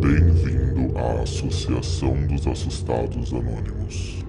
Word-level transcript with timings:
Bem-vindo 0.00 0.96
à 0.98 1.22
Associação 1.22 2.26
dos 2.26 2.46
Assustados 2.46 3.30
Anônimos. 3.34 4.24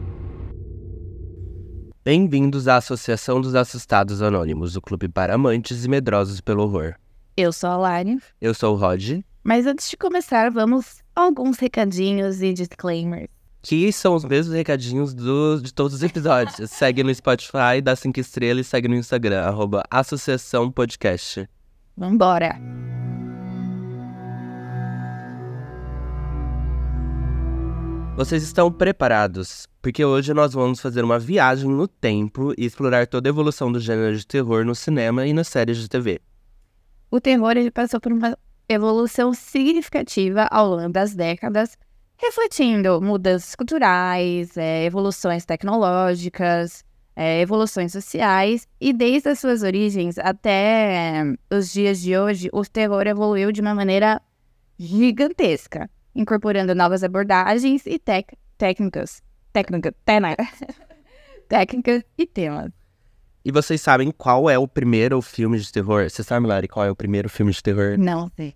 Bem-vindos 2.04 2.68
à 2.68 2.76
Associação 2.76 3.40
dos 3.40 3.56
Assustados 3.56 4.22
Anônimos, 4.22 4.76
o 4.76 4.82
clube 4.82 5.08
para 5.08 5.36
amantes 5.36 5.86
e 5.86 5.88
medrosos 5.90 6.42
pelo 6.42 6.64
horror. 6.64 6.96
Eu 7.38 7.54
sou 7.54 7.70
a 7.70 7.78
Lari, 7.78 8.18
Eu 8.42 8.54
sou 8.54 8.76
o 8.76 8.78
Rod, 8.78 9.22
mas 9.42 9.66
antes 9.66 9.90
de 9.90 9.96
começar, 9.96 10.52
vamos 10.52 10.98
a 11.16 11.22
alguns 11.22 11.58
recadinhos 11.58 12.42
e 12.42 12.52
disclaimers. 12.52 13.30
que 13.62 13.92
são 13.94 14.14
os 14.14 14.26
mesmos 14.26 14.54
recadinhos 14.56 15.14
do- 15.14 15.62
de 15.62 15.74
todos 15.74 15.94
os 15.96 16.04
episódios. 16.04 16.58
segue 16.70 17.02
no 17.02 17.16
Spotify, 17.16 17.82
dá 17.82 17.96
cinco 17.96 18.20
estrelas 18.20 18.68
e 18.68 18.70
segue 18.70 18.90
no 18.90 18.96
Instagram, 18.96 19.42
arroba 19.42 19.84
Associação 19.90 20.70
Podcast. 20.70 21.48
Vambora! 21.98 22.60
Vocês 28.16 28.44
estão 28.44 28.72
preparados? 28.72 29.68
Porque 29.82 30.06
hoje 30.06 30.34
nós 30.34 30.54
vamos 30.54 30.80
fazer 30.80 31.04
uma 31.04 31.20
viagem 31.20 31.70
no 31.70 31.86
tempo 31.86 32.54
e 32.58 32.66
explorar 32.66 33.06
toda 33.08 33.28
a 33.28 33.32
evolução 33.32 33.70
do 33.70 33.78
gênero 33.78 34.16
de 34.16 34.26
terror 34.26 34.64
no 34.64 34.74
cinema 34.74 35.28
e 35.28 35.34
nas 35.34 35.50
séries 35.50 35.78
de 35.78 35.90
TV. 35.90 36.22
O 37.12 37.20
terror 37.20 37.58
ele 37.58 37.70
passou 37.70 38.00
por 38.00 38.14
uma 38.14 38.38
evolução 38.70 39.34
significativa 39.34 40.48
ao 40.50 40.70
longo 40.70 40.94
das 40.94 41.14
décadas, 41.14 41.78
refletindo 42.16 43.02
mudanças 43.02 43.54
culturais, 43.54 44.56
eh, 44.56 44.86
evoluções 44.86 45.44
tecnológicas, 45.44 46.86
eh, 47.18 47.42
evoluções 47.42 47.92
sociais, 47.92 48.66
e 48.80 48.94
desde 48.94 49.28
as 49.28 49.40
suas 49.40 49.62
origens 49.62 50.18
até 50.18 51.22
eh, 51.22 51.36
os 51.52 51.70
dias 51.74 52.00
de 52.00 52.18
hoje, 52.18 52.50
o 52.54 52.64
terror 52.64 53.06
evoluiu 53.08 53.52
de 53.52 53.60
uma 53.60 53.76
maneira 53.76 54.22
gigantesca, 54.80 55.90
incorporando 56.16 56.74
novas 56.74 57.04
abordagens 57.04 57.86
e 57.86 58.00
tec- 58.00 58.34
técnicas, 58.58 59.22
técnica, 59.52 59.94
tena- 60.06 60.36
técnicas 61.50 62.04
e 62.18 62.26
temas. 62.26 62.72
E 63.44 63.52
vocês 63.52 63.80
sabem 63.82 64.10
qual 64.12 64.50
é 64.50 64.58
o 64.58 64.68
primeiro 64.68 65.22
filme 65.22 65.60
de 65.60 65.72
terror? 65.72 66.10
Você 66.10 66.24
sabe, 66.24 66.48
Lari, 66.48 66.68
qual 66.68 66.86
é 66.86 66.90
o 66.90 66.96
primeiro 66.96 67.30
filme 67.30 67.52
de 67.52 67.62
terror? 67.62 67.96
Não 68.00 68.32
sei. 68.36 68.56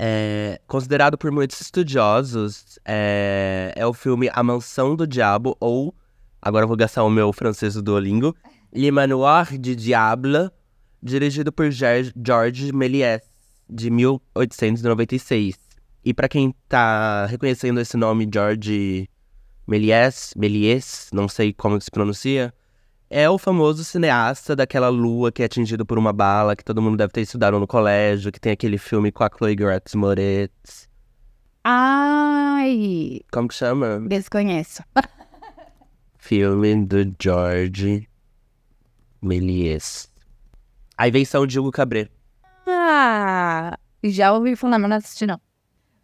É, 0.00 0.60
considerado 0.66 1.18
por 1.18 1.30
muitos 1.30 1.60
estudiosos, 1.60 2.78
é, 2.84 3.72
é 3.76 3.84
o 3.84 3.92
filme 3.92 4.30
A 4.32 4.42
Mansão 4.42 4.94
do 4.94 5.06
Diabo, 5.06 5.56
ou, 5.60 5.92
agora 6.40 6.62
eu 6.64 6.68
vou 6.68 6.76
gastar 6.76 7.02
o 7.02 7.10
meu 7.10 7.32
francês 7.32 7.74
do 7.74 7.82
Duolingo, 7.82 8.34
Le 8.72 8.90
Manoir 8.92 9.58
du 9.58 9.74
Diable, 9.74 10.50
dirigido 11.02 11.50
por 11.52 11.68
Georges 11.70 12.70
Méliès, 12.72 13.22
de 13.68 13.90
1896. 13.90 15.58
E 16.08 16.14
pra 16.14 16.26
quem 16.26 16.54
tá 16.66 17.26
reconhecendo 17.26 17.78
esse 17.80 17.94
nome, 17.94 18.26
George 18.32 19.10
Méliès, 19.66 20.32
Méliès, 20.34 21.10
não 21.12 21.28
sei 21.28 21.52
como 21.52 21.76
que 21.76 21.84
se 21.84 21.90
pronuncia, 21.90 22.50
é 23.10 23.28
o 23.28 23.36
famoso 23.36 23.84
cineasta 23.84 24.56
daquela 24.56 24.88
lua 24.88 25.30
que 25.30 25.42
é 25.42 25.44
atingido 25.44 25.84
por 25.84 25.98
uma 25.98 26.10
bala, 26.10 26.56
que 26.56 26.64
todo 26.64 26.80
mundo 26.80 26.96
deve 26.96 27.12
ter 27.12 27.20
estudado 27.20 27.60
no 27.60 27.66
colégio, 27.66 28.32
que 28.32 28.40
tem 28.40 28.52
aquele 28.52 28.78
filme 28.78 29.12
com 29.12 29.22
a 29.22 29.28
Chloe 29.28 29.54
Grace 29.54 29.94
Moretz. 29.98 30.88
Ai, 31.62 33.20
Como 33.30 33.46
que 33.48 33.54
chama? 33.54 34.00
desconheço. 34.08 34.82
Filme 36.16 36.86
do 36.86 37.14
George 37.22 38.08
Méliès. 39.20 40.10
A 40.96 41.06
invenção 41.06 41.46
de 41.46 41.60
Hugo 41.60 41.70
Cabret. 41.70 42.10
Ah, 42.66 43.78
já 44.02 44.32
ouvi 44.32 44.56
falar, 44.56 44.78
mas 44.78 44.88
não 44.88 44.96
assisti 44.96 45.26
não. 45.26 45.38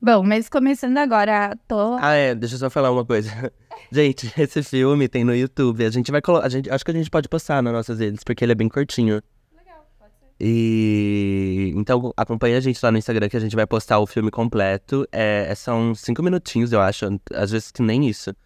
Bom, 0.05 0.23
mas 0.23 0.51
começando 0.51 0.99
agora, 0.99 1.57
tô... 1.67 1.97
Ah, 1.99 2.13
é, 2.13 2.35
deixa 2.35 2.57
eu 2.57 2.59
só 2.59 2.69
falar 2.69 2.91
uma 2.93 3.07
coisa. 3.07 3.51
gente, 3.91 4.31
esse 4.37 4.63
filme 4.63 5.09
tem 5.09 5.25
no 5.25 5.35
YouTube. 5.35 5.83
A 5.83 5.89
gente 5.89 6.13
vai 6.13 6.21
colocar. 6.21 6.47
Acho 6.47 6.85
que 6.85 6.91
a 6.91 6.95
gente 6.95 7.09
pode 7.09 7.27
postar 7.27 7.63
nas 7.63 7.73
nossas 7.73 8.01
redes, 8.01 8.23
porque 8.23 8.45
ele 8.45 8.53
é 8.53 8.55
bem 8.55 8.69
curtinho. 8.69 9.23
Legal, 9.57 9.89
pode 9.99 10.13
ser. 10.13 10.27
E 10.39 11.73
então 11.75 12.13
acompanha 12.19 12.59
a 12.59 12.61
gente 12.61 12.79
lá 12.83 12.93
no 12.93 12.99
Instagram 12.99 13.31
que 13.31 13.37
a 13.39 13.41
gente 13.41 13.57
vai 13.57 13.67
postar 13.67 13.99
o 13.99 14.07
filme 14.07 14.31
completo. 14.31 15.09
É, 15.11 15.47
é- 15.49 15.55
são 15.55 15.95
cinco 15.95 16.23
minutinhos, 16.23 16.71
eu 16.71 16.83
acho, 16.83 17.07
às 17.33 17.51
vezes 17.51 17.71
que 17.71 17.81
nem 17.81 18.07
isso. 18.07 18.37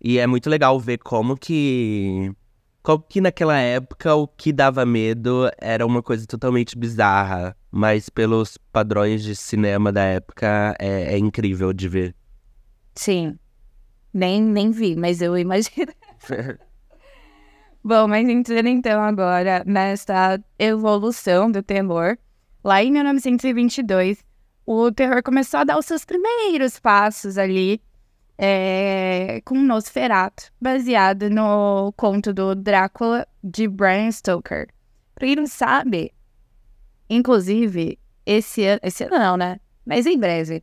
E 0.00 0.20
é 0.20 0.26
muito 0.28 0.48
legal 0.48 0.78
ver 0.78 0.98
como 0.98 1.36
que. 1.36 2.30
Como 2.88 3.02
que 3.02 3.20
naquela 3.20 3.58
época 3.58 4.14
o 4.14 4.26
que 4.26 4.50
dava 4.50 4.86
medo 4.86 5.46
era 5.58 5.84
uma 5.84 6.02
coisa 6.02 6.26
totalmente 6.26 6.74
bizarra. 6.74 7.54
Mas 7.70 8.08
pelos 8.08 8.56
padrões 8.72 9.22
de 9.22 9.36
cinema 9.36 9.92
da 9.92 10.02
época 10.04 10.74
é, 10.78 11.14
é 11.14 11.18
incrível 11.18 11.70
de 11.74 11.86
ver. 11.86 12.16
Sim, 12.94 13.38
nem, 14.10 14.40
nem 14.40 14.70
vi, 14.70 14.96
mas 14.96 15.20
eu 15.20 15.36
imagino. 15.36 15.92
Bom, 17.84 18.08
mas 18.08 18.26
entrando 18.26 18.68
então 18.68 19.02
agora 19.02 19.62
nessa 19.66 20.42
evolução 20.58 21.52
do 21.52 21.62
terror, 21.62 22.16
lá 22.64 22.82
em 22.82 22.90
1922, 22.90 24.24
o 24.64 24.90
terror 24.90 25.22
começou 25.22 25.60
a 25.60 25.64
dar 25.64 25.78
os 25.78 25.84
seus 25.84 26.06
primeiros 26.06 26.80
passos 26.80 27.36
ali 27.36 27.82
é, 28.38 29.40
com 29.44 29.56
Nosferatu, 29.56 30.52
baseado 30.60 31.28
no 31.28 31.92
conto 31.96 32.32
do 32.32 32.54
Drácula 32.54 33.26
de 33.42 33.66
Bram 33.66 34.10
Stoker. 34.12 34.68
Pra 35.14 35.26
quem 35.26 35.34
não 35.34 35.46
sabe, 35.46 36.12
inclusive, 37.10 37.98
esse 38.24 38.64
ano, 38.64 38.80
esse 38.84 39.02
ano 39.02 39.18
não, 39.18 39.36
né? 39.36 39.60
Mas 39.84 40.06
em 40.06 40.16
breve, 40.16 40.62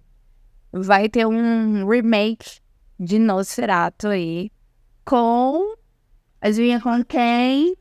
vai 0.72 1.10
ter 1.10 1.28
um 1.28 1.86
remake 1.88 2.60
de 2.98 3.20
Nosferatu 3.20 4.08
aí 4.08 4.50
com. 5.04 5.76
Adivinha 6.40 6.80
com 6.80 7.04
quem? 7.04 7.76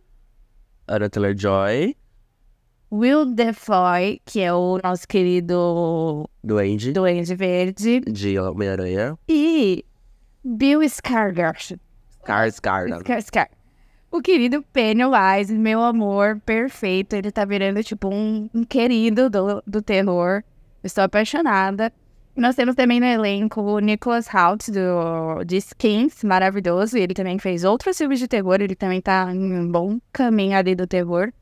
Anna 0.89 1.09
Taylor-Joy, 1.09 1.97
Will 2.97 3.27
Defoe, 3.27 4.21
que 4.25 4.41
é 4.41 4.55
o 4.55 4.79
nosso 4.81 5.09
querido 5.09 6.31
Duende, 6.45 6.93
Duende 6.93 7.35
Verde, 7.35 8.01
de 8.03 8.39
Homem-Aranha. 8.39 9.19
e 9.29 9.85
Bill 10.45 10.79
Skarsgård. 10.83 11.77
Skarsgård. 12.23 13.03
Skarsgård. 13.03 13.51
O 14.13 14.23
querido 14.23 14.63
Pennywise, 14.73 15.53
meu 15.53 15.83
amor, 15.83 16.41
perfeito. 16.47 17.15
Ele 17.15 17.33
tá 17.33 17.45
virando, 17.45 17.83
tipo, 17.83 18.09
um, 18.15 18.49
um 18.55 18.63
querido 18.63 19.29
do, 19.29 19.61
do 19.67 19.83
terror. 19.83 20.45
Estou 20.85 21.03
apaixonada. 21.03 21.93
Nós 22.37 22.55
temos 22.55 22.77
também 22.77 23.01
no 23.01 23.07
elenco 23.07 23.61
o 23.61 23.81
Nicholas 23.81 24.29
Hoult, 24.33 24.71
do, 24.71 25.43
de 25.45 25.57
Skins, 25.57 26.23
maravilhoso. 26.23 26.97
Ele 26.97 27.13
também 27.13 27.41
fez 27.41 27.65
outros 27.65 27.99
filmes 27.99 28.21
de 28.21 28.29
terror. 28.29 28.61
Ele 28.61 28.77
também 28.77 29.01
tá 29.01 29.35
em 29.35 29.53
um 29.53 29.69
bom 29.69 29.99
caminho 30.13 30.57
ali 30.57 30.77
do 30.77 30.87
terror. 30.87 31.33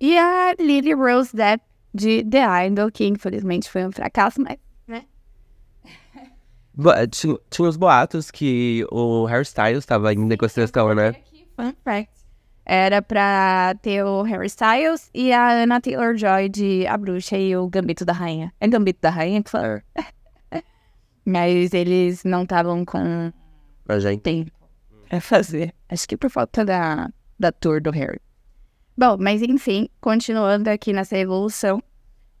E 0.00 0.18
a 0.18 0.54
Lily 0.58 0.92
Rose 0.94 1.34
Depp, 1.34 1.64
de 1.94 2.22
The 2.24 2.66
Idol, 2.66 2.90
que 2.90 3.06
infelizmente 3.06 3.70
foi 3.70 3.86
um 3.86 3.92
fracasso, 3.92 4.40
mas 4.42 4.58
Bo- 6.74 6.92
Tinha, 7.10 7.36
tinha 7.50 7.68
os 7.68 7.76
boatos 7.76 8.30
que 8.30 8.84
o 8.90 9.24
Harry 9.24 9.42
Styles 9.44 9.78
estava 9.78 10.12
em 10.12 10.18
negociação, 10.18 10.94
né? 10.94 11.14
Fun 11.56 11.72
fact. 11.84 12.10
Era 12.66 13.00
pra 13.00 13.74
ter 13.80 14.04
o 14.04 14.22
Harry 14.22 14.46
Styles 14.48 15.08
e 15.14 15.32
a 15.32 15.62
Anna 15.62 15.80
Taylor-Joy 15.80 16.48
de 16.48 16.86
A 16.86 16.96
Bruxa 16.98 17.38
e 17.38 17.56
o 17.56 17.68
Gambito 17.68 18.04
da 18.04 18.12
Rainha. 18.12 18.52
É 18.60 18.66
Gambito 18.68 18.98
da 19.00 19.08
Rainha 19.08 19.42
que 19.42 19.50
fala? 19.50 19.82
Mas 21.24 21.72
eles 21.72 22.24
não 22.24 22.42
estavam 22.42 22.84
com 22.84 23.32
Pra 23.84 23.98
gente. 24.00 24.20
tempo 24.20 24.50
pra 25.08 25.20
fazer. 25.20 25.72
Acho 25.88 26.06
que 26.08 26.16
por 26.16 26.28
falta 26.28 26.64
da, 26.64 27.08
da 27.38 27.52
tour 27.52 27.80
do 27.80 27.90
Harry. 27.92 28.20
Bom, 28.98 29.18
mas 29.20 29.42
enfim, 29.42 29.90
continuando 30.00 30.70
aqui 30.70 30.90
nessa 30.90 31.18
evolução, 31.18 31.82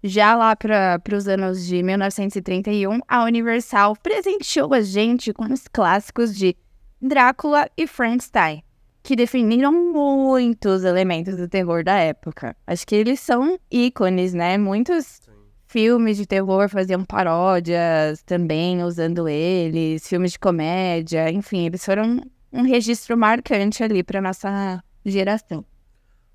já 0.02 0.34
lá 0.34 0.56
para 0.56 1.00
os 1.14 1.28
anos 1.28 1.66
de 1.66 1.82
1931, 1.82 2.98
a 3.06 3.24
Universal 3.24 3.94
presenteou 4.02 4.72
a 4.72 4.80
gente 4.80 5.34
com 5.34 5.52
os 5.52 5.68
clássicos 5.68 6.34
de 6.34 6.56
Drácula 6.98 7.68
e 7.76 7.86
Frankenstein, 7.86 8.62
que 9.02 9.14
definiram 9.14 9.70
muitos 9.70 10.82
elementos 10.82 11.36
do 11.36 11.46
terror 11.46 11.84
da 11.84 11.98
época. 11.98 12.56
Acho 12.66 12.86
que 12.86 12.94
eles 12.94 13.20
são 13.20 13.58
ícones, 13.70 14.32
né? 14.32 14.56
Muitos 14.56 15.20
filmes 15.66 16.16
de 16.16 16.24
terror 16.24 16.70
faziam 16.70 17.04
paródias 17.04 18.22
também 18.22 18.82
usando 18.82 19.28
eles, 19.28 20.08
filmes 20.08 20.32
de 20.32 20.38
comédia, 20.38 21.30
enfim, 21.30 21.66
eles 21.66 21.84
foram 21.84 22.22
um 22.50 22.62
registro 22.62 23.14
marcante 23.14 23.82
ali 23.82 24.02
para 24.02 24.22
nossa 24.22 24.82
geração. 25.04 25.62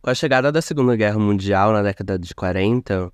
Com 0.01 0.09
a 0.09 0.15
chegada 0.15 0.51
da 0.51 0.63
Segunda 0.63 0.95
Guerra 0.95 1.19
Mundial 1.19 1.71
na 1.71 1.83
década 1.83 2.17
de 2.17 2.33
40, 2.33 3.13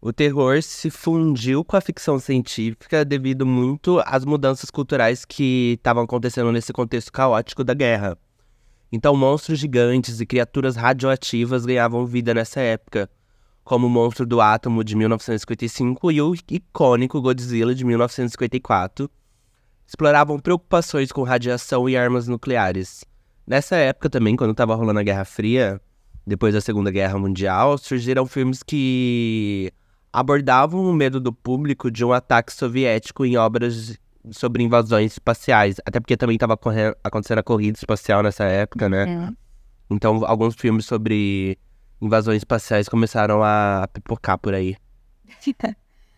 o 0.00 0.12
terror 0.12 0.62
se 0.62 0.88
fundiu 0.88 1.64
com 1.64 1.76
a 1.76 1.80
ficção 1.80 2.20
científica 2.20 3.04
devido 3.04 3.44
muito 3.44 4.00
às 4.06 4.24
mudanças 4.24 4.70
culturais 4.70 5.24
que 5.24 5.74
estavam 5.78 6.04
acontecendo 6.04 6.52
nesse 6.52 6.72
contexto 6.72 7.10
caótico 7.10 7.64
da 7.64 7.74
guerra. 7.74 8.16
Então, 8.92 9.16
monstros 9.16 9.58
gigantes 9.58 10.20
e 10.20 10.26
criaturas 10.26 10.76
radioativas 10.76 11.66
ganhavam 11.66 12.06
vida 12.06 12.32
nessa 12.32 12.60
época, 12.60 13.10
como 13.64 13.88
o 13.88 13.90
Monstro 13.90 14.24
do 14.24 14.40
Átomo 14.40 14.84
de 14.84 14.94
1955 14.94 16.12
e 16.12 16.22
o 16.22 16.36
icônico 16.48 17.20
Godzilla 17.20 17.74
de 17.74 17.84
1954, 17.84 19.10
exploravam 19.84 20.38
preocupações 20.38 21.10
com 21.10 21.24
radiação 21.24 21.88
e 21.88 21.96
armas 21.96 22.28
nucleares. 22.28 23.04
Nessa 23.44 23.74
época 23.74 24.08
também, 24.08 24.36
quando 24.36 24.52
estava 24.52 24.76
rolando 24.76 25.00
a 25.00 25.02
Guerra 25.02 25.24
Fria, 25.24 25.80
depois 26.28 26.54
da 26.54 26.60
Segunda 26.60 26.90
Guerra 26.90 27.18
Mundial, 27.18 27.78
surgiram 27.78 28.26
filmes 28.26 28.62
que 28.62 29.72
abordavam 30.12 30.84
o 30.88 30.92
medo 30.92 31.18
do 31.20 31.32
público 31.32 31.90
de 31.90 32.04
um 32.04 32.12
ataque 32.12 32.52
soviético 32.52 33.24
em 33.24 33.36
obras 33.36 33.98
sobre 34.30 34.62
invasões 34.62 35.12
espaciais. 35.12 35.76
Até 35.84 35.98
porque 36.00 36.16
também 36.16 36.36
estava 36.36 36.58
acontecendo 37.02 37.38
a 37.38 37.42
corrida 37.42 37.78
espacial 37.78 38.22
nessa 38.22 38.44
época, 38.44 38.88
né? 38.88 39.28
É. 39.28 39.32
Então, 39.90 40.24
alguns 40.24 40.54
filmes 40.54 40.84
sobre 40.84 41.58
invasões 42.00 42.38
espaciais 42.38 42.88
começaram 42.88 43.42
a 43.42 43.88
pipocar 43.92 44.38
por 44.38 44.54
aí. 44.54 44.76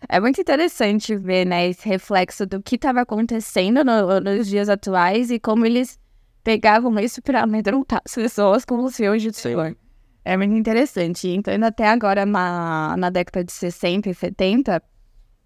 É 0.09 0.19
muito 0.19 0.41
interessante 0.41 1.15
ver, 1.15 1.45
né, 1.45 1.69
esse 1.69 1.87
reflexo 1.87 2.47
do 2.47 2.63
que 2.63 2.77
estava 2.77 3.03
acontecendo 3.03 3.85
no- 3.85 4.19
nos 4.19 4.47
dias 4.49 4.71
atuais 4.71 5.31
e 5.31 5.39
como 5.39 5.67
eles 5.67 5.99
pegavam 6.43 6.99
isso 6.99 7.21
para 7.21 7.43
amedrontar 7.43 8.01
as 8.03 8.15
pessoas 8.15 8.65
com 8.65 8.83
os 8.83 8.97
filmes 8.97 9.21
de 9.23 9.31
terror. 9.31 9.77
É 10.25 10.37
muito 10.37 10.55
interessante. 10.55 11.28
Então, 11.28 11.52
ainda 11.52 11.69
até 11.69 11.88
agora, 11.88 12.26
na, 12.26 12.96
na 12.96 13.11
década 13.11 13.44
de 13.44 13.52
60 13.52 14.11
e 14.11 14.14
70, 14.14 14.82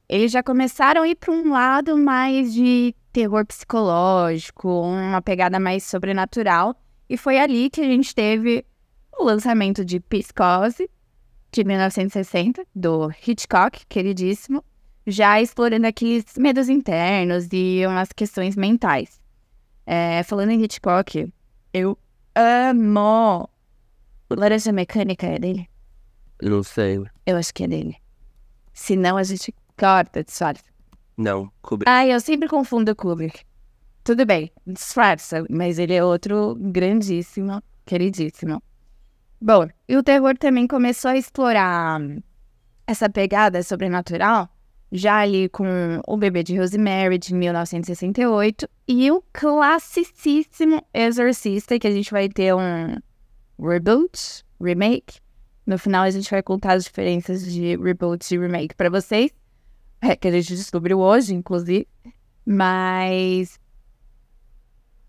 eles 0.08 0.32
já 0.32 0.42
começaram 0.42 1.02
a 1.02 1.08
ir 1.08 1.14
para 1.14 1.32
um 1.32 1.50
lado 1.50 1.96
mais 1.96 2.52
de 2.52 2.94
terror 3.12 3.46
psicológico, 3.46 4.68
uma 4.68 5.22
pegada 5.22 5.58
mais 5.60 5.84
sobrenatural. 5.84 6.76
E 7.08 7.16
foi 7.16 7.38
ali 7.38 7.70
que 7.70 7.80
a 7.80 7.84
gente 7.84 8.14
teve 8.14 8.64
o 9.16 9.24
lançamento 9.24 9.84
de 9.84 10.00
Psicose, 10.00 10.90
de 11.52 11.64
1960, 11.64 12.66
do 12.74 13.10
Hitchcock, 13.26 13.86
queridíssimo, 13.88 14.64
já 15.06 15.40
explorando 15.40 15.86
aqueles 15.86 16.24
medos 16.36 16.68
internos 16.68 17.48
e 17.52 17.86
umas 17.86 18.10
questões 18.12 18.56
mentais. 18.56 19.20
É, 19.86 20.22
falando 20.24 20.50
em 20.50 20.62
Hitchcock, 20.62 21.32
eu 21.72 21.96
amo. 22.34 23.48
Laranja 24.36 24.72
Mecânica 24.72 25.26
é 25.26 25.38
dele? 25.38 25.68
Não 26.42 26.62
sei. 26.62 27.02
Eu 27.26 27.36
acho 27.36 27.52
que 27.54 27.64
é 27.64 27.68
dele. 27.68 27.96
Se 28.72 28.96
não, 28.96 29.16
a 29.16 29.22
gente 29.22 29.54
corta, 29.78 30.24
disfarça. 30.24 30.64
Não, 31.16 31.50
Kubrick. 31.62 31.88
Ai, 31.88 32.12
eu 32.12 32.20
sempre 32.20 32.48
confundo 32.48 32.92
o 32.92 32.96
Kubrick. 32.96 33.42
Tudo 34.02 34.26
bem, 34.26 34.50
disfarça, 34.66 35.44
mas 35.48 35.78
ele 35.78 35.94
é 35.94 36.04
outro 36.04 36.56
grandíssimo, 36.58 37.62
queridíssimo. 37.86 38.62
Bom, 39.40 39.68
e 39.88 39.96
o 39.96 40.02
terror 40.02 40.36
também 40.36 40.66
começou 40.66 41.10
a 41.10 41.16
explorar 41.16 42.00
essa 42.86 43.08
pegada 43.08 43.62
sobrenatural 43.62 44.48
já 44.94 45.18
ali 45.18 45.48
com 45.48 46.00
O 46.06 46.16
Bebê 46.16 46.42
de 46.42 46.56
Rosemary, 46.56 47.18
de 47.18 47.34
1968, 47.34 48.68
e 48.86 49.10
o 49.10 49.22
classicíssimo 49.32 50.80
Exorcista, 50.94 51.78
que 51.78 51.86
a 51.86 51.90
gente 51.90 52.12
vai 52.12 52.28
ter 52.28 52.54
um 52.54 52.96
reboot, 53.58 54.44
remake. 54.60 55.20
No 55.66 55.78
final 55.78 56.04
a 56.04 56.10
gente 56.10 56.30
vai 56.30 56.42
contar 56.42 56.74
as 56.74 56.84
diferenças 56.84 57.44
de 57.44 57.76
reboot 57.76 58.34
e 58.34 58.38
remake 58.38 58.74
para 58.74 58.90
vocês. 58.90 59.30
É, 60.00 60.14
que 60.14 60.28
a 60.28 60.30
gente 60.30 60.54
descobriu 60.54 60.98
hoje, 60.98 61.34
inclusive. 61.34 61.88
Mas 62.44 63.58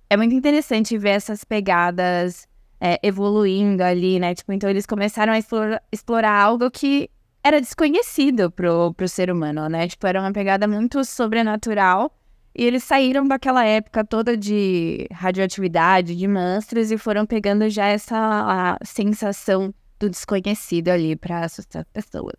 é 0.09 0.15
muito 0.15 0.33
interessante 0.33 0.97
ver 0.97 1.09
essas 1.09 1.43
pegadas 1.43 2.47
é, 2.79 2.99
evoluindo 3.03 3.83
ali, 3.83 4.19
né? 4.19 4.33
Tipo, 4.33 4.53
então 4.53 4.69
eles 4.69 4.85
começaram 4.85 5.33
a 5.33 5.37
explora- 5.37 5.81
explorar 5.91 6.39
algo 6.39 6.69
que 6.71 7.09
era 7.43 7.59
desconhecido 7.59 8.49
pro, 8.49 8.93
pro 8.93 9.07
ser 9.07 9.29
humano, 9.29 9.67
né? 9.67 9.87
Tipo, 9.87 10.07
era 10.07 10.21
uma 10.21 10.31
pegada 10.31 10.67
muito 10.67 11.03
sobrenatural. 11.03 12.15
E 12.57 12.63
eles 12.63 12.83
saíram 12.83 13.27
daquela 13.27 13.65
época 13.65 14.05
toda 14.05 14.37
de 14.37 15.07
radioatividade, 15.11 16.15
de 16.15 16.27
monstros, 16.27 16.89
e 16.89 16.97
foram 16.97 17.25
pegando 17.25 17.69
já 17.69 17.87
essa 17.87 18.15
a 18.17 18.85
sensação 18.85 19.73
do 19.99 20.09
desconhecido 20.09 20.87
ali 20.87 21.17
pra 21.17 21.43
assustar 21.43 21.81
as 21.81 21.87
pessoas. 21.91 22.35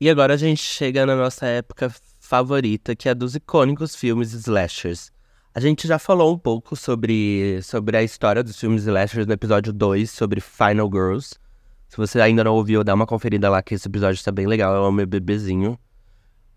E 0.00 0.08
agora 0.08 0.34
a 0.34 0.36
gente 0.36 0.62
chega 0.62 1.04
na 1.04 1.16
nossa 1.16 1.46
época 1.46 1.92
favorita, 2.20 2.94
que 2.94 3.08
é 3.08 3.10
a 3.10 3.14
dos 3.14 3.34
icônicos 3.34 3.96
filmes 3.96 4.32
slashers. 4.32 5.10
A 5.52 5.58
gente 5.58 5.88
já 5.88 5.98
falou 5.98 6.32
um 6.32 6.38
pouco 6.38 6.76
sobre, 6.76 7.60
sobre 7.62 7.96
a 7.96 8.04
história 8.04 8.44
dos 8.44 8.58
filmes 8.58 8.82
slashers 8.84 9.26
no 9.26 9.32
episódio 9.32 9.72
2, 9.72 10.08
sobre 10.08 10.40
Final 10.40 10.88
Girls. 10.88 11.34
Se 11.88 11.96
você 11.96 12.20
ainda 12.20 12.44
não 12.44 12.54
ouviu, 12.54 12.84
dá 12.84 12.94
uma 12.94 13.04
conferida 13.04 13.50
lá 13.50 13.60
que 13.60 13.74
esse 13.74 13.88
episódio 13.88 14.14
está 14.14 14.30
bem 14.30 14.46
legal, 14.46 14.76
é 14.76 14.78
o 14.78 14.92
meu 14.92 15.08
bebezinho. 15.08 15.76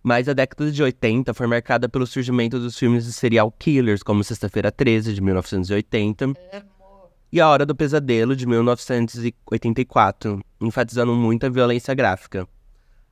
Mas 0.03 0.27
a 0.27 0.33
década 0.33 0.69
de 0.69 0.83
80 0.83 1.33
foi 1.33 1.47
marcada 1.47 1.87
pelo 1.87 2.05
surgimento 2.05 2.59
dos 2.59 2.77
filmes 2.77 3.05
de 3.05 3.13
serial 3.13 3.49
killers, 3.49 4.03
como 4.03 4.21
Sexta-feira 4.21 4.69
13, 4.69 5.13
de 5.13 5.21
1980, 5.21 6.33
e 7.31 7.39
A 7.39 7.47
Hora 7.47 7.65
do 7.65 7.73
Pesadelo, 7.73 8.35
de 8.35 8.45
1984, 8.45 10.41
enfatizando 10.59 11.15
muito 11.15 11.45
a 11.45 11.49
violência 11.49 11.93
gráfica. 11.93 12.45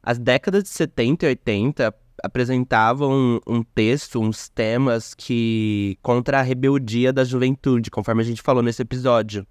As 0.03 0.19
décadas 0.19 0.63
de 0.63 0.69
70 0.69 1.25
e 1.25 1.29
80 1.29 1.95
apresentavam 2.21 3.39
um, 3.47 3.63
texto, 3.63 4.19
uns 4.19 4.49
temas 4.49 5.13
que 5.13 5.97
contra 6.01 6.39
a 6.39 6.41
rebeldia 6.41 7.13
da 7.13 7.23
juventude, 7.23 7.89
conforme 7.89 8.21
a 8.21 8.25
gente 8.25 8.41
falou 8.41 8.61
nesse 8.61 8.81
episódio. 8.81 9.47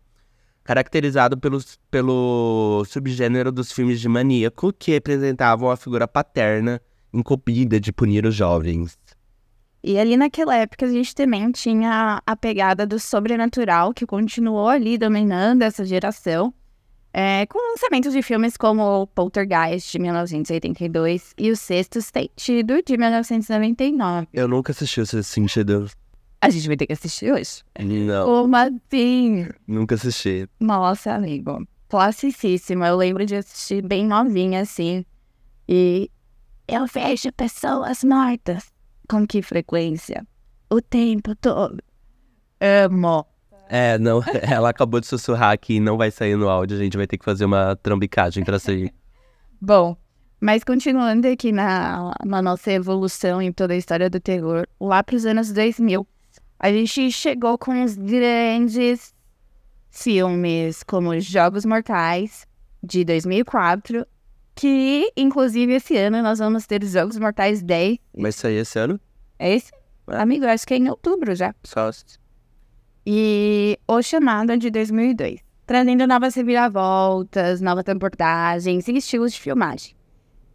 Caracterizado 0.63 1.39
pelos, 1.39 1.81
pelo 1.91 2.85
subgênero 2.87 3.51
dos 3.51 3.73
filmes 3.73 3.99
de 3.99 4.09
maníaco, 4.09 4.73
que 4.75 4.93
representavam 4.93 5.71
a 5.71 5.77
figura 5.77 6.07
paterna 6.07 6.81
incumbida 7.13 7.81
de 7.81 7.93
punir 7.93 8.25
os 8.27 8.35
jovens. 8.35 8.99
E 9.83 9.99
ali 9.99 10.17
naquela 10.17 10.55
época 10.57 10.85
a 10.87 10.91
gente 10.91 11.15
também 11.15 11.51
tinha 11.53 12.23
a 12.27 12.37
pegada 12.37 12.87
do 12.87 12.99
sobrenatural, 12.99 13.95
que 13.95 14.05
continuou 14.05 14.69
ali 14.69 14.99
dominando 14.99 15.63
essa 15.63 15.85
geração, 15.85 16.53
é, 17.13 17.47
com 17.47 17.59
lançamentos 17.71 18.13
de 18.13 18.23
filmes 18.23 18.57
como 18.57 19.07
Poltergeist, 19.09 19.91
de 19.91 19.99
1982, 19.99 21.35
e 21.39 21.51
O 21.51 21.57
Sexto 21.57 22.01
Sentido, 22.03 22.83
de 22.85 22.97
1999. 22.97 24.29
Eu 24.33 24.47
nunca 24.47 24.73
assisti 24.73 25.01
esse 25.01 25.25
sentido. 25.25 25.91
A 26.43 26.49
gente 26.51 26.67
vai 26.69 26.77
ter 26.77 26.87
que 26.87 26.93
assistir 26.93 27.33
hoje. 27.33 27.63
Não, 27.79 28.25
Como 28.27 28.57
assim? 28.57 29.47
nunca 29.67 29.95
assisti. 29.95 30.49
Nossa, 30.61 31.13
amigo. 31.15 31.67
Classicíssima. 31.89 32.87
Eu 32.87 32.97
lembro 32.97 33.27
de 33.27 33.37
assistir 33.37 33.83
bem 33.83 34.07
novinha, 34.07 34.61
assim. 34.61 35.05
E 35.69 36.11
eu 36.71 36.87
vejo 36.87 37.33
pessoas 37.33 38.05
mortas. 38.05 38.73
Com 39.09 39.27
que 39.27 39.43
frequência? 39.43 40.25
O 40.71 40.81
tempo 40.81 41.35
todo. 41.35 41.83
Amo. 42.61 43.27
É, 43.69 43.99
não, 43.99 44.23
ela 44.43 44.71
acabou 44.71 45.01
de 45.01 45.07
sussurrar 45.07 45.51
aqui 45.51 45.75
e 45.75 45.81
não 45.81 45.97
vai 45.97 46.11
sair 46.13 46.37
no 46.37 46.49
áudio, 46.49 46.77
a 46.77 46.81
gente 46.81 46.97
vai 46.97 47.07
ter 47.07 47.19
que 47.19 47.25
fazer 47.25 47.45
uma 47.45 47.75
trambicagem 47.77 48.45
pra 48.45 48.59
sair. 48.59 48.95
Bom, 49.61 49.97
mas 50.41 50.63
continuando 50.63 51.27
aqui 51.27 51.51
na, 51.51 52.15
na 52.25 52.41
nossa 52.41 52.71
evolução 52.71 53.43
em 53.43 53.53
toda 53.53 53.75
a 53.75 53.77
história 53.77 54.09
do 54.09 54.21
terror, 54.21 54.67
lá 54.81 55.03
pros 55.03 55.27
anos 55.27 55.53
2000, 55.53 56.07
a 56.59 56.73
gente 56.73 57.11
chegou 57.11 57.59
com 57.59 57.83
os 57.83 57.97
grandes 57.97 59.13
filmes 59.91 60.83
como 60.85 61.19
Jogos 61.19 61.65
Mortais, 61.65 62.47
de 62.83 63.05
2004, 63.05 64.07
que, 64.61 65.11
inclusive, 65.17 65.73
esse 65.73 65.97
ano 65.97 66.21
nós 66.23 66.39
vamos 66.39 66.67
ter 66.67 66.85
Jogos 66.85 67.17
Mortais 67.17 67.63
10. 67.63 67.97
Vai 68.15 68.31
sair 68.31 68.57
esse 68.57 68.79
ano? 68.79 69.01
É 69.39 69.55
esse? 69.55 69.73
Amigo, 70.07 70.45
acho 70.45 70.67
que 70.67 70.75
é 70.75 70.77
em 70.77 70.91
outubro 70.91 71.35
já. 71.35 71.55
Só. 71.65 71.91
e 73.07 73.79
O 73.89 74.03
Chamado 74.03 74.55
de 74.59 74.71
2002, 74.71 75.41
trazendo 75.67 76.07
novas 76.07 76.35
reviravoltas, 76.35 77.63
novas 77.63 77.89
abordagens 77.89 78.87
e 78.87 78.99
estilos 78.99 79.33
de 79.33 79.41
filmagem. 79.41 79.95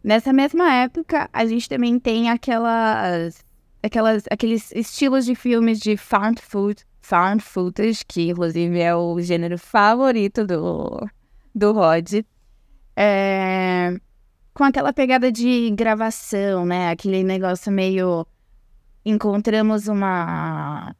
Nessa 0.04 0.32
mesma 0.32 0.72
época, 0.72 1.28
a 1.32 1.44
gente 1.44 1.68
também 1.68 1.98
tem 1.98 2.30
aquelas, 2.30 3.44
aquelas, 3.82 4.22
aqueles 4.30 4.70
estilos 4.70 5.24
de 5.24 5.34
filmes 5.34 5.80
de 5.80 5.96
found, 5.96 6.40
food, 6.40 6.80
found 7.00 7.42
footage, 7.42 8.04
que 8.06 8.30
inclusive 8.30 8.78
é 8.78 8.94
o 8.94 9.20
gênero 9.20 9.58
favorito 9.58 10.46
do, 10.46 11.08
do 11.52 11.72
Rod. 11.72 12.24
É, 12.96 13.94
com 14.54 14.64
aquela 14.64 14.92
pegada 14.92 15.30
de 15.30 15.70
gravação, 15.72 16.64
né? 16.64 16.90
Aquele 16.90 17.22
negócio 17.22 17.70
meio... 17.70 18.26
Encontramos 19.04 19.86
uma 19.86 20.94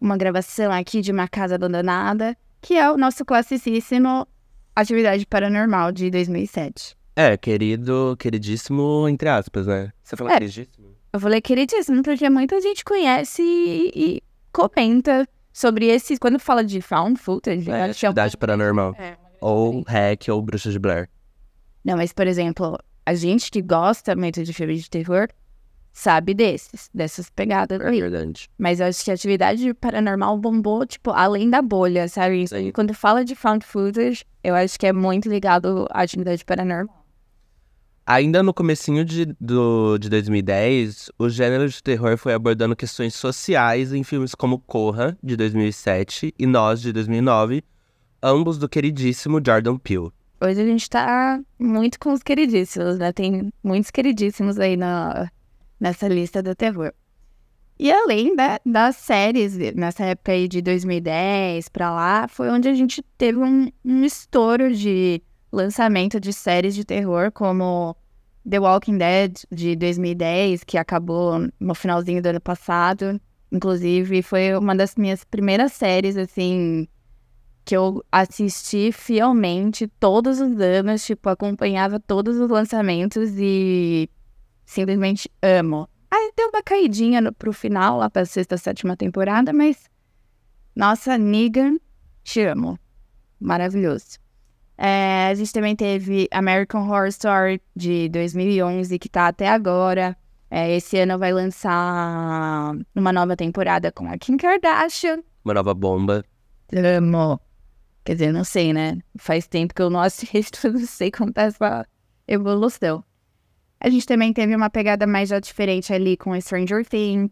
uma 0.00 0.16
gravação 0.16 0.70
aqui 0.70 1.00
de 1.00 1.10
uma 1.10 1.26
casa 1.26 1.56
abandonada, 1.56 2.36
que 2.60 2.74
é 2.74 2.90
o 2.90 2.96
nosso 2.96 3.24
classicíssimo 3.24 4.26
Atividade 4.76 5.26
Paranormal 5.26 5.90
de 5.90 6.08
2007. 6.08 6.96
É, 7.16 7.36
querido, 7.36 8.16
queridíssimo, 8.16 9.08
entre 9.08 9.28
aspas, 9.28 9.66
né? 9.66 9.90
Você 10.04 10.16
falou 10.16 10.32
É. 10.32 10.38
queridíssimo? 10.38 10.94
Eu 11.12 11.18
falei 11.18 11.40
queridíssimo 11.40 12.02
porque 12.02 12.30
muita 12.30 12.60
gente 12.60 12.84
conhece 12.84 13.42
e, 13.42 13.90
e 13.96 14.22
comenta 14.52 15.26
sobre 15.52 15.86
esse. 15.86 16.16
Quando 16.16 16.38
fala 16.38 16.62
de 16.62 16.80
found 16.80 17.18
footage, 17.18 17.68
É, 17.68 17.92
que 17.92 18.06
é 18.06 18.08
um 18.08 18.12
atividade 18.12 18.36
paranormal. 18.36 18.94
É, 18.96 19.16
Ou 19.40 19.82
hack 19.88 20.28
ou 20.28 20.40
bruxa 20.40 20.70
de 20.70 20.78
Blair. 20.78 21.08
Não, 21.88 21.96
mas, 21.96 22.12
por 22.12 22.26
exemplo, 22.26 22.78
a 23.06 23.14
gente 23.14 23.50
que 23.50 23.62
gosta 23.62 24.14
muito 24.14 24.44
de 24.44 24.52
filme 24.52 24.76
de 24.76 24.90
terror 24.90 25.26
sabe 25.90 26.34
desses, 26.34 26.90
dessas 26.92 27.30
pegadas 27.30 27.80
aí. 27.80 28.02
Verdade. 28.02 28.46
Mas 28.58 28.78
eu 28.78 28.86
acho 28.86 29.02
que 29.02 29.10
a 29.10 29.14
atividade 29.14 29.72
paranormal 29.72 30.36
bombou, 30.36 30.84
tipo, 30.84 31.10
além 31.12 31.48
da 31.48 31.62
bolha, 31.62 32.06
sabe? 32.06 32.46
Sim. 32.46 32.72
Quando 32.72 32.92
fala 32.92 33.24
de 33.24 33.34
found 33.34 33.64
footage, 33.64 34.22
eu 34.44 34.54
acho 34.54 34.78
que 34.78 34.86
é 34.86 34.92
muito 34.92 35.30
ligado 35.30 35.86
à 35.90 36.02
atividade 36.02 36.44
paranormal. 36.44 37.06
Ainda 38.06 38.42
no 38.42 38.52
comecinho 38.52 39.02
de, 39.02 39.34
do, 39.40 39.96
de 39.96 40.10
2010, 40.10 41.10
o 41.18 41.30
gênero 41.30 41.66
de 41.70 41.82
terror 41.82 42.18
foi 42.18 42.34
abordando 42.34 42.76
questões 42.76 43.14
sociais 43.14 43.94
em 43.94 44.04
filmes 44.04 44.34
como 44.34 44.58
Corra, 44.58 45.16
de 45.22 45.36
2007, 45.36 46.34
e 46.38 46.44
Nós, 46.44 46.82
de 46.82 46.92
2009, 46.92 47.64
ambos 48.22 48.58
do 48.58 48.68
queridíssimo 48.68 49.40
Jordan 49.42 49.78
Peele. 49.78 50.10
Hoje 50.40 50.60
a 50.60 50.64
gente 50.64 50.88
tá 50.88 51.40
muito 51.58 51.98
com 51.98 52.12
os 52.12 52.22
queridíssimos, 52.22 52.98
né? 52.98 53.12
Tem 53.12 53.52
muitos 53.62 53.90
queridíssimos 53.90 54.58
aí 54.58 54.76
na, 54.76 55.30
nessa 55.80 56.06
lista 56.06 56.42
do 56.42 56.54
terror. 56.54 56.92
E 57.78 57.90
além 57.92 58.34
da- 58.36 58.60
das 58.64 58.96
séries, 58.96 59.56
nessa 59.74 60.04
época 60.04 60.32
aí 60.32 60.48
de 60.48 60.60
2010 60.62 61.68
pra 61.68 61.90
lá, 61.92 62.28
foi 62.28 62.50
onde 62.50 62.68
a 62.68 62.74
gente 62.74 63.02
teve 63.16 63.38
um, 63.38 63.70
um 63.84 64.04
estouro 64.04 64.74
de 64.74 65.22
lançamento 65.52 66.20
de 66.20 66.32
séries 66.32 66.74
de 66.74 66.84
terror, 66.84 67.32
como 67.32 67.96
The 68.48 68.58
Walking 68.60 68.98
Dead, 68.98 69.42
de 69.50 69.76
2010, 69.76 70.64
que 70.64 70.78
acabou 70.78 71.48
no 71.58 71.74
finalzinho 71.74 72.22
do 72.22 72.26
ano 72.26 72.40
passado. 72.40 73.20
Inclusive, 73.50 74.22
foi 74.22 74.54
uma 74.56 74.74
das 74.74 74.94
minhas 74.96 75.24
primeiras 75.24 75.72
séries, 75.72 76.16
assim, 76.16 76.86
que 77.68 77.76
eu 77.76 78.02
assisti 78.10 78.90
fielmente 78.92 79.86
todos 80.00 80.40
os 80.40 80.58
anos, 80.58 81.04
tipo, 81.04 81.28
acompanhava 81.28 82.00
todos 82.00 82.38
os 82.38 82.48
lançamentos 82.48 83.32
e 83.36 84.08
simplesmente 84.64 85.30
amo. 85.42 85.86
Aí 86.10 86.32
deu 86.34 86.48
uma 86.48 86.62
caidinha 86.62 87.20
no, 87.20 87.30
pro 87.30 87.52
final, 87.52 87.98
lá 87.98 88.08
pra 88.08 88.24
sexta, 88.24 88.56
sétima 88.56 88.96
temporada, 88.96 89.52
mas. 89.52 89.84
Nossa, 90.74 91.18
Negan, 91.18 91.76
te 92.24 92.40
amo. 92.40 92.78
Maravilhoso. 93.38 94.18
É, 94.78 95.28
a 95.30 95.34
gente 95.34 95.52
também 95.52 95.76
teve 95.76 96.26
American 96.30 96.88
Horror 96.88 97.08
Story 97.08 97.60
de 97.76 98.08
2011, 98.08 98.98
que 98.98 99.10
tá 99.10 99.26
até 99.26 99.46
agora. 99.46 100.16
É, 100.50 100.74
esse 100.74 100.96
ano 100.96 101.18
vai 101.18 101.34
lançar 101.34 102.74
uma 102.94 103.12
nova 103.12 103.36
temporada 103.36 103.92
com 103.92 104.10
a 104.10 104.16
Kim 104.16 104.38
Kardashian. 104.38 105.22
Uma 105.44 105.52
nova 105.52 105.74
bomba. 105.74 106.24
Amo. 106.72 107.38
Quer 108.08 108.14
dizer, 108.14 108.32
não 108.32 108.42
sei, 108.42 108.72
né? 108.72 108.96
Faz 109.18 109.46
tempo 109.46 109.74
que 109.74 109.82
eu 109.82 109.90
não 109.90 110.00
assisto, 110.00 110.66
não 110.72 110.86
sei 110.86 111.10
como 111.10 111.30
tá 111.30 111.42
essa 111.42 111.86
evolução. 112.26 113.04
A 113.78 113.90
gente 113.90 114.06
também 114.06 114.32
teve 114.32 114.56
uma 114.56 114.70
pegada 114.70 115.06
mais 115.06 115.28
já 115.28 115.38
diferente 115.38 115.92
ali 115.92 116.16
com 116.16 116.40
Stranger 116.40 116.86
Things. 116.88 117.28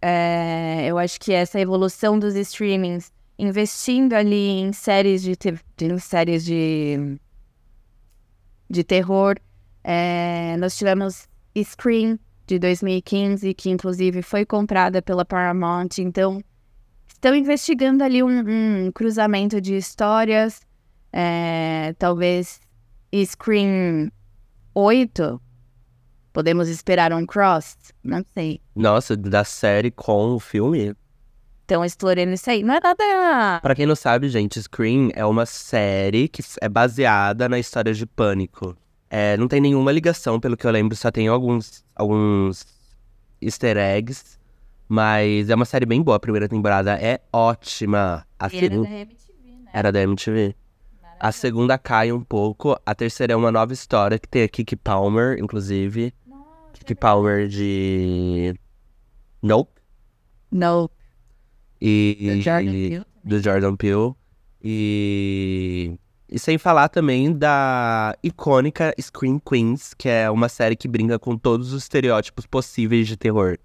É, 0.00 0.86
eu 0.86 0.98
acho 0.98 1.18
que 1.18 1.32
essa 1.32 1.58
evolução 1.58 2.16
dos 2.16 2.36
streamings, 2.36 3.12
investindo 3.36 4.12
ali 4.12 4.60
em 4.60 4.72
séries 4.72 5.20
de, 5.20 5.34
te- 5.34 5.58
em 5.80 5.98
séries 5.98 6.44
de, 6.44 7.18
de 8.70 8.84
terror. 8.84 9.34
É, 9.82 10.56
nós 10.58 10.76
tivemos 10.78 11.28
Scream, 11.60 12.16
de 12.46 12.56
2015, 12.56 13.52
que 13.52 13.68
inclusive 13.68 14.22
foi 14.22 14.46
comprada 14.46 15.02
pela 15.02 15.24
Paramount. 15.24 15.88
Então, 15.98 16.40
estão 17.20 17.34
investigando 17.34 18.02
ali 18.02 18.22
um, 18.22 18.86
um 18.86 18.92
cruzamento 18.92 19.60
de 19.60 19.76
histórias. 19.76 20.62
É, 21.12 21.94
talvez 21.98 22.60
Scream 23.14 24.10
8. 24.74 25.40
Podemos 26.32 26.68
esperar 26.68 27.12
um 27.12 27.26
cross? 27.26 27.76
Não 28.02 28.24
sei. 28.32 28.60
Nossa, 28.74 29.16
da 29.16 29.44
série 29.44 29.90
com 29.90 30.34
o 30.34 30.40
filme. 30.40 30.94
Estão 31.60 31.84
explorando 31.84 32.32
isso 32.32 32.48
aí. 32.48 32.62
Não 32.62 32.74
é 32.74 32.80
nada. 32.80 33.60
Pra 33.60 33.74
quem 33.74 33.84
não 33.84 33.96
sabe, 33.96 34.28
gente, 34.30 34.60
Scream 34.62 35.10
é 35.14 35.24
uma 35.26 35.44
série 35.44 36.26
que 36.26 36.42
é 36.62 36.68
baseada 36.70 37.48
na 37.50 37.58
história 37.58 37.92
de 37.92 38.06
Pânico. 38.06 38.74
É, 39.10 39.36
não 39.36 39.46
tem 39.46 39.60
nenhuma 39.60 39.92
ligação, 39.92 40.40
pelo 40.40 40.56
que 40.56 40.66
eu 40.66 40.70
lembro, 40.70 40.96
só 40.96 41.10
tem 41.10 41.28
alguns, 41.28 41.84
alguns 41.94 42.64
easter 43.42 43.76
eggs. 43.76 44.39
Mas 44.92 45.48
é 45.48 45.54
uma 45.54 45.64
série 45.64 45.86
bem 45.86 46.02
boa, 46.02 46.16
a 46.16 46.20
primeira 46.20 46.48
temporada 46.48 46.94
é 47.00 47.20
ótima. 47.32 48.26
A 48.36 48.48
segunda 48.48 48.88
MTV, 48.90 49.32
né? 49.46 49.70
era 49.72 49.92
da 49.92 50.02
MTV. 50.02 50.52
A 51.20 51.30
segunda 51.30 51.78
cai 51.78 52.10
um 52.10 52.20
pouco, 52.20 52.76
a 52.84 52.92
terceira 52.92 53.32
é 53.32 53.36
uma 53.36 53.52
nova 53.52 53.72
história 53.72 54.18
que 54.18 54.26
tem 54.26 54.42
a 54.42 54.48
Kiki 54.48 54.74
Palmer, 54.74 55.38
inclusive. 55.38 56.12
Kiki 56.72 56.96
Palmer 56.96 57.46
de... 57.46 58.52
Nope. 59.40 59.70
No. 60.50 60.90
E... 61.80 62.16
Do 62.20 62.42
Jordan 62.42 62.72
Peele. 62.72 63.06
do 63.22 63.38
Jordan 63.38 63.76
Peele. 63.76 64.14
E... 64.60 65.96
E 66.28 66.36
sem 66.36 66.58
falar 66.58 66.88
também 66.88 67.32
da 67.32 68.16
icônica 68.24 68.92
Scream 69.00 69.38
Queens, 69.38 69.94
que 69.94 70.08
é 70.08 70.28
uma 70.28 70.48
série 70.48 70.74
que 70.74 70.88
brinca 70.88 71.16
com 71.16 71.36
todos 71.36 71.72
os 71.72 71.84
estereótipos 71.84 72.44
possíveis 72.44 73.06
de 73.06 73.16
terror, 73.16 73.56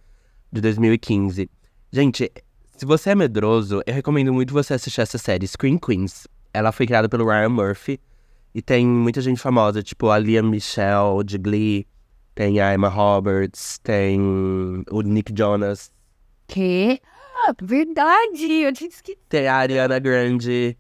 de 0.52 0.62
2015. 0.62 1.50
Gente, 1.92 2.32
se 2.78 2.86
você 2.86 3.12
é 3.12 3.16
medroso, 3.16 3.82
eu 3.86 3.94
recomendo 3.94 4.34
muito 4.34 4.54
você 4.54 4.74
assistir 4.74 5.02
essa 5.02 5.18
série, 5.18 5.48
Scream 5.48 5.78
Queens. 5.78 6.28
Ela 6.54 6.72
foi 6.72 6.86
criada 6.86 7.08
pelo 7.08 7.26
Ryan 7.26 7.50
Murphy 7.50 8.00
e 8.54 8.62
tem 8.62 8.86
muita 8.86 9.22
gente 9.22 9.42
famosa, 9.42 9.84
tipo 9.84 10.10
a 10.10 10.18
Liam 10.18 10.50
Michelle 10.50 11.24
de 11.26 11.38
Glee, 11.38 11.88
tem 12.34 12.60
a 12.60 12.74
Emma 12.74 12.88
Roberts, 12.90 13.80
tem 13.84 14.20
o 14.90 15.02
Nick 15.02 15.34
Jonas, 15.38 15.92
Que? 16.48 17.02
Ah, 17.48 17.54
verdade! 17.62 18.46
Eu 18.62 18.72
tinha 18.72 18.90
esquecido. 18.90 19.20
tem 19.30 19.48
a 19.48 19.56
Ariana 19.56 20.00
Grande, 20.00 20.78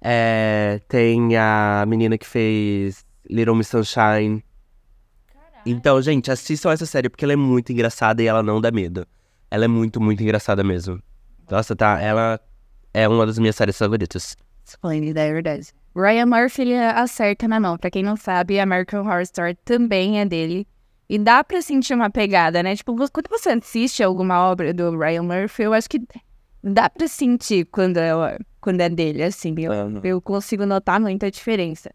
é, 0.00 0.80
tem 0.88 1.36
a 1.36 1.84
menina 1.86 2.18
que 2.18 2.26
fez 2.26 3.04
Little 3.28 3.54
Miss 3.54 3.68
Sunshine. 3.68 4.44
Então, 5.66 6.00
gente, 6.02 6.30
assistam 6.30 6.72
essa 6.72 6.84
série 6.84 7.08
porque 7.08 7.24
ela 7.24 7.32
é 7.32 7.36
muito 7.36 7.72
engraçada 7.72 8.22
e 8.22 8.26
ela 8.26 8.42
não 8.42 8.60
dá 8.60 8.70
medo. 8.70 9.06
Ela 9.50 9.64
é 9.64 9.68
muito, 9.68 10.00
muito 10.00 10.22
engraçada 10.22 10.62
mesmo. 10.62 11.00
Nossa, 11.50 11.74
tá, 11.74 12.00
ela 12.00 12.38
é 12.92 13.08
uma 13.08 13.24
das 13.24 13.38
minhas 13.38 13.56
séries 13.56 13.78
favoritas. 13.78 14.36
Splendid, 14.64 15.16
é 15.16 15.32
verdade. 15.32 15.68
Ryan 15.96 16.26
Murphy, 16.26 16.62
ele 16.62 16.76
acerta 16.76 17.48
na 17.48 17.60
mão. 17.60 17.78
Pra 17.78 17.90
quem 17.90 18.02
não 18.02 18.16
sabe, 18.16 18.58
American 18.60 19.00
Horror 19.00 19.22
Story 19.22 19.56
também 19.64 20.20
é 20.20 20.26
dele. 20.26 20.66
E 21.08 21.18
dá 21.18 21.42
pra 21.44 21.62
sentir 21.62 21.94
uma 21.94 22.10
pegada, 22.10 22.62
né? 22.62 22.74
Tipo, 22.74 22.94
quando 22.94 23.28
você 23.28 23.50
assiste 23.50 24.02
alguma 24.02 24.50
obra 24.50 24.72
do 24.72 24.98
Ryan 24.98 25.22
Murphy, 25.22 25.62
eu 25.62 25.72
acho 25.72 25.88
que 25.88 26.02
dá 26.62 26.90
pra 26.90 27.06
sentir 27.06 27.66
quando 27.66 27.98
é, 27.98 28.38
quando 28.60 28.80
é 28.80 28.88
dele, 28.88 29.22
assim. 29.22 29.54
Eu, 29.58 29.72
eu 30.02 30.20
consigo 30.20 30.66
notar 30.66 31.00
muita 31.00 31.30
diferença. 31.30 31.90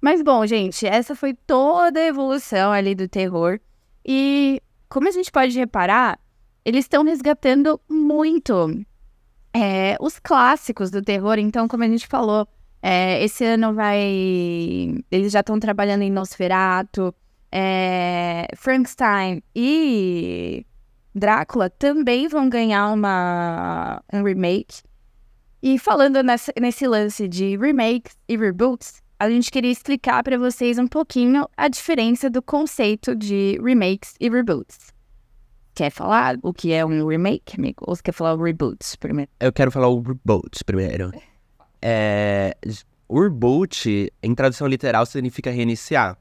Mas 0.00 0.22
bom, 0.22 0.46
gente, 0.46 0.86
essa 0.86 1.14
foi 1.14 1.34
toda 1.34 2.00
a 2.00 2.06
evolução 2.06 2.72
ali 2.72 2.94
do 2.94 3.06
terror. 3.08 3.60
E 4.04 4.62
como 4.88 5.08
a 5.08 5.10
gente 5.10 5.30
pode 5.30 5.58
reparar, 5.58 6.18
eles 6.64 6.84
estão 6.84 7.04
resgatando 7.04 7.80
muito 7.88 8.84
é, 9.54 9.96
os 10.00 10.18
clássicos 10.18 10.90
do 10.90 11.02
terror. 11.02 11.38
Então, 11.38 11.68
como 11.68 11.84
a 11.84 11.88
gente 11.88 12.06
falou, 12.06 12.48
é, 12.82 13.22
esse 13.22 13.44
ano 13.44 13.74
vai. 13.74 14.00
Eles 15.10 15.32
já 15.32 15.40
estão 15.40 15.60
trabalhando 15.60 16.02
em 16.02 16.10
Nosferatu, 16.10 17.14
é, 17.52 18.46
Frankenstein 18.56 19.42
e 19.54 20.64
Drácula 21.14 21.68
também 21.68 22.26
vão 22.28 22.48
ganhar 22.48 22.88
uma, 22.88 24.02
um 24.12 24.22
remake. 24.22 24.82
E 25.62 25.78
falando 25.78 26.22
nessa- 26.22 26.54
nesse 26.58 26.86
lance 26.86 27.28
de 27.28 27.56
remakes 27.58 28.16
e 28.26 28.34
reboots, 28.36 28.99
a 29.20 29.28
gente 29.28 29.50
queria 29.50 29.70
explicar 29.70 30.24
para 30.24 30.38
vocês 30.38 30.78
um 30.78 30.86
pouquinho 30.86 31.46
a 31.54 31.68
diferença 31.68 32.30
do 32.30 32.40
conceito 32.40 33.14
de 33.14 33.60
remakes 33.62 34.14
e 34.18 34.30
reboots. 34.30 34.94
Quer 35.74 35.90
falar 35.90 36.38
o 36.42 36.54
que 36.54 36.72
é 36.72 36.86
um 36.86 37.06
remake, 37.06 37.56
amigo? 37.58 37.84
Ou 37.86 37.94
você 37.94 38.02
quer 38.02 38.12
falar 38.12 38.32
o 38.32 38.42
reboot 38.42 38.78
primeiro? 38.98 39.30
Eu 39.38 39.52
quero 39.52 39.70
falar 39.70 39.88
o 39.88 40.00
reboot 40.00 40.64
primeiro. 40.64 41.12
É, 41.82 42.56
o 43.06 43.20
reboot, 43.20 44.10
em 44.22 44.34
tradução 44.34 44.66
literal, 44.66 45.04
significa 45.04 45.50
reiniciar. 45.50 46.16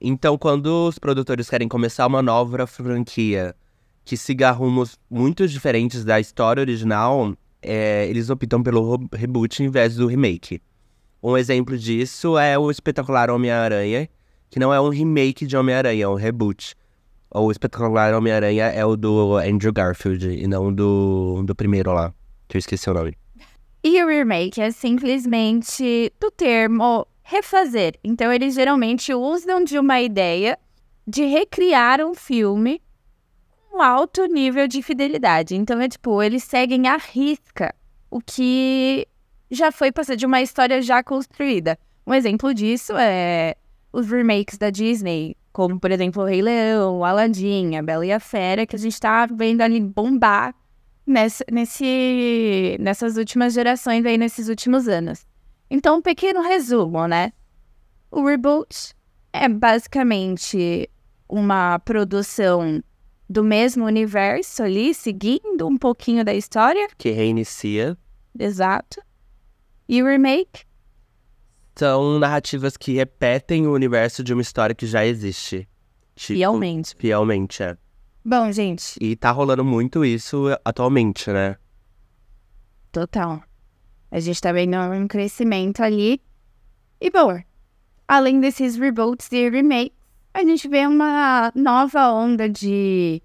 Então, 0.00 0.36
quando 0.36 0.88
os 0.88 0.98
produtores 0.98 1.48
querem 1.48 1.68
começar 1.68 2.08
uma 2.08 2.22
nova 2.22 2.66
franquia 2.66 3.54
que 4.04 4.16
siga 4.16 4.50
rumos 4.50 4.98
muito 5.08 5.46
diferentes 5.46 6.04
da 6.04 6.18
história 6.18 6.60
original, 6.60 7.36
é, 7.62 8.08
eles 8.08 8.30
optam 8.30 8.64
pelo 8.64 9.08
reboot 9.12 9.62
em 9.62 9.70
vez 9.70 9.94
do 9.94 10.08
remake. 10.08 10.60
Um 11.28 11.36
exemplo 11.36 11.76
disso 11.76 12.38
é 12.38 12.56
o 12.56 12.70
espetacular 12.70 13.30
Homem-Aranha, 13.30 14.08
que 14.48 14.60
não 14.60 14.72
é 14.72 14.80
um 14.80 14.90
remake 14.90 15.44
de 15.44 15.56
Homem-Aranha, 15.56 16.04
é 16.04 16.08
um 16.08 16.14
reboot. 16.14 16.76
O 17.34 17.50
espetacular 17.50 18.14
Homem-Aranha 18.14 18.66
é 18.66 18.84
o 18.84 18.96
do 18.96 19.36
Andrew 19.38 19.72
Garfield 19.72 20.24
e 20.24 20.46
não 20.46 20.72
do, 20.72 21.42
do 21.42 21.52
primeiro 21.52 21.92
lá, 21.92 22.14
que 22.46 22.56
eu 22.56 22.60
esqueci 22.60 22.88
o 22.88 22.94
nome. 22.94 23.18
E 23.82 24.00
o 24.04 24.06
remake 24.06 24.60
é 24.60 24.70
simplesmente 24.70 26.12
do 26.20 26.30
termo 26.30 27.04
refazer. 27.24 27.98
Então, 28.04 28.32
eles 28.32 28.54
geralmente 28.54 29.12
usam 29.12 29.64
de 29.64 29.80
uma 29.80 30.00
ideia 30.00 30.56
de 31.04 31.24
recriar 31.24 32.00
um 32.00 32.14
filme 32.14 32.80
com 33.68 33.82
alto 33.82 34.26
nível 34.26 34.68
de 34.68 34.80
fidelidade. 34.80 35.56
Então, 35.56 35.80
é 35.80 35.88
tipo, 35.88 36.22
eles 36.22 36.44
seguem 36.44 36.86
à 36.86 36.96
risca 36.96 37.74
o 38.08 38.20
que 38.20 39.08
já 39.50 39.70
foi 39.70 39.92
passado 39.92 40.16
de 40.16 40.26
uma 40.26 40.42
história 40.42 40.80
já 40.82 41.02
construída. 41.02 41.78
Um 42.06 42.14
exemplo 42.14 42.52
disso 42.54 42.92
é 42.96 43.56
os 43.92 44.08
remakes 44.08 44.58
da 44.58 44.70
Disney, 44.70 45.36
como, 45.52 45.80
por 45.80 45.90
exemplo, 45.90 46.22
o 46.22 46.26
Rei 46.26 46.42
Leão, 46.42 46.98
o 46.98 47.04
Aladdin, 47.04 47.76
a 47.76 47.82
Bela 47.82 48.04
e 48.04 48.12
a 48.12 48.20
Fera, 48.20 48.66
que 48.66 48.76
a 48.76 48.78
gente 48.78 49.00
tá 49.00 49.26
vendo 49.26 49.62
ali 49.62 49.80
bombar 49.80 50.54
nesse, 51.06 51.44
nesse, 51.50 52.76
nessas 52.78 53.16
últimas 53.16 53.54
gerações 53.54 54.04
aí, 54.04 54.18
nesses 54.18 54.48
últimos 54.48 54.86
anos. 54.86 55.26
Então, 55.70 55.96
um 55.96 56.02
pequeno 56.02 56.42
resumo, 56.42 57.06
né? 57.06 57.32
O 58.10 58.24
reboot 58.24 58.94
é 59.32 59.48
basicamente 59.48 60.90
uma 61.28 61.78
produção 61.78 62.82
do 63.28 63.42
mesmo 63.42 63.84
universo 63.84 64.62
ali, 64.62 64.94
seguindo 64.94 65.66
um 65.66 65.76
pouquinho 65.76 66.24
da 66.24 66.34
história. 66.34 66.88
Que 66.96 67.10
reinicia. 67.10 67.96
Exato. 68.38 69.00
E 69.88 70.02
o 70.02 70.06
remake 70.06 70.64
São 71.76 72.18
narrativas 72.18 72.76
que 72.76 72.94
repetem 72.94 73.66
o 73.66 73.72
universo 73.72 74.22
de 74.24 74.32
uma 74.32 74.42
história 74.42 74.74
que 74.74 74.86
já 74.86 75.04
existe. 75.06 75.68
Tipo, 76.14 76.38
Fielmente. 76.38 76.94
Fielmente, 76.98 77.62
é. 77.62 77.76
Bom, 78.24 78.50
gente, 78.50 78.96
E 79.00 79.14
tá 79.14 79.30
rolando 79.30 79.64
muito 79.64 80.04
isso 80.04 80.46
atualmente, 80.64 81.30
né? 81.30 81.56
total. 82.90 83.42
A 84.10 84.18
gente 84.20 84.40
tá 84.40 84.52
vendo 84.52 84.76
um 84.78 85.06
crescimento 85.06 85.82
ali. 85.82 86.20
E, 87.00 87.10
bom, 87.10 87.38
além 88.08 88.40
desses 88.40 88.76
reboots 88.76 89.30
e 89.32 89.50
remakes, 89.50 89.92
a 90.32 90.42
gente 90.42 90.66
vê 90.66 90.86
uma 90.86 91.52
nova 91.54 92.10
onda 92.10 92.48
de 92.48 93.22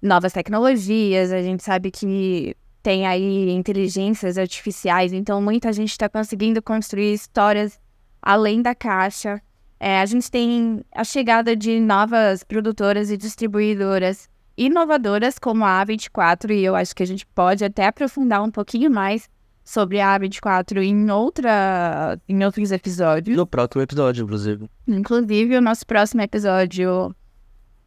novas 0.00 0.32
tecnologias. 0.32 1.32
A 1.32 1.42
gente 1.42 1.62
sabe 1.62 1.90
que 1.90 2.56
tem 2.84 3.06
aí 3.06 3.50
inteligências 3.50 4.36
artificiais, 4.36 5.10
então 5.14 5.40
muita 5.40 5.72
gente 5.72 5.92
está 5.92 6.06
conseguindo 6.06 6.60
construir 6.60 7.14
histórias 7.14 7.80
além 8.20 8.60
da 8.60 8.74
caixa. 8.74 9.40
É, 9.80 10.00
a 10.00 10.06
gente 10.06 10.30
tem 10.30 10.84
a 10.94 11.02
chegada 11.02 11.56
de 11.56 11.80
novas 11.80 12.44
produtoras 12.44 13.10
e 13.10 13.16
distribuidoras 13.16 14.28
inovadoras 14.54 15.38
como 15.38 15.64
a 15.64 15.82
A24, 15.82 16.50
e 16.50 16.62
eu 16.62 16.76
acho 16.76 16.94
que 16.94 17.02
a 17.02 17.06
gente 17.06 17.26
pode 17.28 17.64
até 17.64 17.86
aprofundar 17.86 18.42
um 18.42 18.50
pouquinho 18.50 18.90
mais 18.90 19.30
sobre 19.64 19.98
a 19.98 20.20
A24 20.20 20.82
em, 20.82 21.10
outra, 21.10 22.20
em 22.28 22.44
outros 22.44 22.70
episódios. 22.70 23.34
No 23.34 23.46
próximo 23.46 23.80
episódio, 23.80 24.24
inclusive. 24.24 24.68
Inclusive, 24.86 25.56
o 25.56 25.62
nosso 25.62 25.86
próximo 25.86 26.20
episódio 26.20 27.16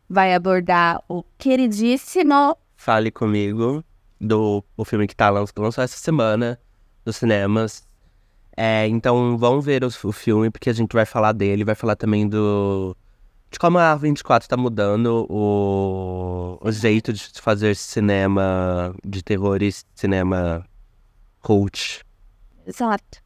vai 0.10 0.34
abordar 0.34 1.04
o 1.08 1.24
queridíssimo. 1.38 2.58
Fale 2.76 3.12
comigo 3.12 3.84
do 4.20 4.64
o 4.76 4.86
filme 4.86 5.08
que 5.08 5.16
tá 5.16 5.30
lançado 5.30 5.62
lançou 5.62 5.84
essa 5.84 5.98
semana 5.98 6.60
nos 7.06 7.18
cinemas. 7.18 7.86
É, 8.56 8.88
então 8.88 9.38
vão 9.38 9.62
ver 9.62 9.84
o, 9.84 9.88
o 9.88 10.12
filme, 10.12 10.50
porque 10.50 10.70
a 10.70 10.74
gente 10.74 10.94
vai 10.94 11.06
falar 11.06 11.32
dele, 11.32 11.64
vai 11.64 11.76
falar 11.76 11.96
também 11.96 12.28
do. 12.28 12.96
De 13.50 13.60
como 13.60 13.78
a 13.78 13.96
24 13.96 14.50
tá 14.50 14.58
mudando 14.58 15.26
o, 15.30 16.58
o 16.60 16.72
jeito 16.72 17.14
de 17.14 17.30
fazer 17.42 17.76
cinema 17.76 18.94
de 19.06 19.24
terror 19.24 19.62
e 19.62 19.72
cinema 19.96 20.66
cult. 21.42 22.02
Exato. 22.66 23.22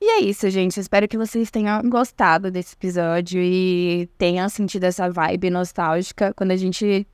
E 0.00 0.04
é 0.04 0.20
isso, 0.20 0.48
gente. 0.50 0.78
Espero 0.78 1.08
que 1.08 1.16
vocês 1.16 1.50
tenham 1.50 1.82
gostado 1.88 2.50
desse 2.50 2.74
episódio 2.74 3.40
e 3.42 4.08
tenham 4.18 4.48
sentido 4.48 4.84
essa 4.84 5.10
vibe 5.10 5.50
nostálgica 5.50 6.32
quando 6.34 6.52
a 6.52 6.56
gente 6.56 7.06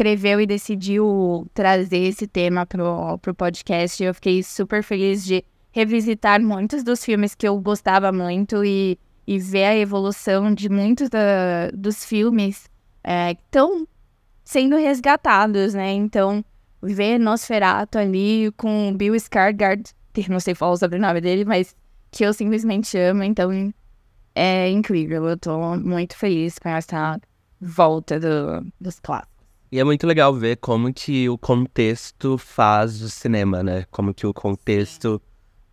escreveu 0.00 0.40
e 0.40 0.46
decidiu 0.46 1.46
trazer 1.52 1.98
esse 1.98 2.26
tema 2.26 2.64
pro, 2.64 3.18
pro 3.18 3.34
podcast. 3.34 4.02
Eu 4.02 4.14
fiquei 4.14 4.42
super 4.42 4.82
feliz 4.82 5.22
de 5.24 5.44
revisitar 5.72 6.40
muitos 6.40 6.82
dos 6.82 7.04
filmes 7.04 7.34
que 7.34 7.46
eu 7.46 7.60
gostava 7.60 8.10
muito 8.10 8.64
e, 8.64 8.98
e 9.26 9.38
ver 9.38 9.64
a 9.64 9.76
evolução 9.76 10.54
de 10.54 10.70
muitos 10.70 11.10
da- 11.10 11.70
dos 11.74 12.02
filmes 12.02 12.68
é, 13.04 13.34
que 13.34 13.42
estão 13.42 13.86
sendo 14.42 14.76
resgatados, 14.76 15.74
né? 15.74 15.92
Então, 15.92 16.42
ver 16.82 17.18
Nosferatu 17.18 17.98
ali 17.98 18.50
com 18.56 18.94
Bill 18.96 19.14
Skarsgård, 19.14 19.92
que 20.14 20.30
não 20.30 20.40
sei 20.40 20.54
falar 20.54 20.72
o 20.72 20.76
sobrenome 20.78 21.20
dele, 21.20 21.44
mas 21.44 21.76
que 22.10 22.24
eu 22.24 22.32
simplesmente 22.32 22.96
amo, 22.96 23.22
então 23.22 23.50
é 24.34 24.70
incrível. 24.70 25.28
Eu 25.28 25.36
tô 25.36 25.76
muito 25.76 26.16
feliz 26.16 26.58
com 26.58 26.70
essa 26.70 27.20
volta 27.60 28.18
do, 28.18 28.66
dos 28.80 28.98
clássicos. 28.98 29.29
E 29.72 29.78
é 29.78 29.84
muito 29.84 30.04
legal 30.06 30.34
ver 30.34 30.56
como 30.56 30.92
que 30.92 31.28
o 31.28 31.38
contexto 31.38 32.36
faz 32.36 33.00
o 33.02 33.08
cinema, 33.08 33.62
né? 33.62 33.86
Como 33.90 34.12
que 34.12 34.26
o 34.26 34.34
contexto 34.34 35.22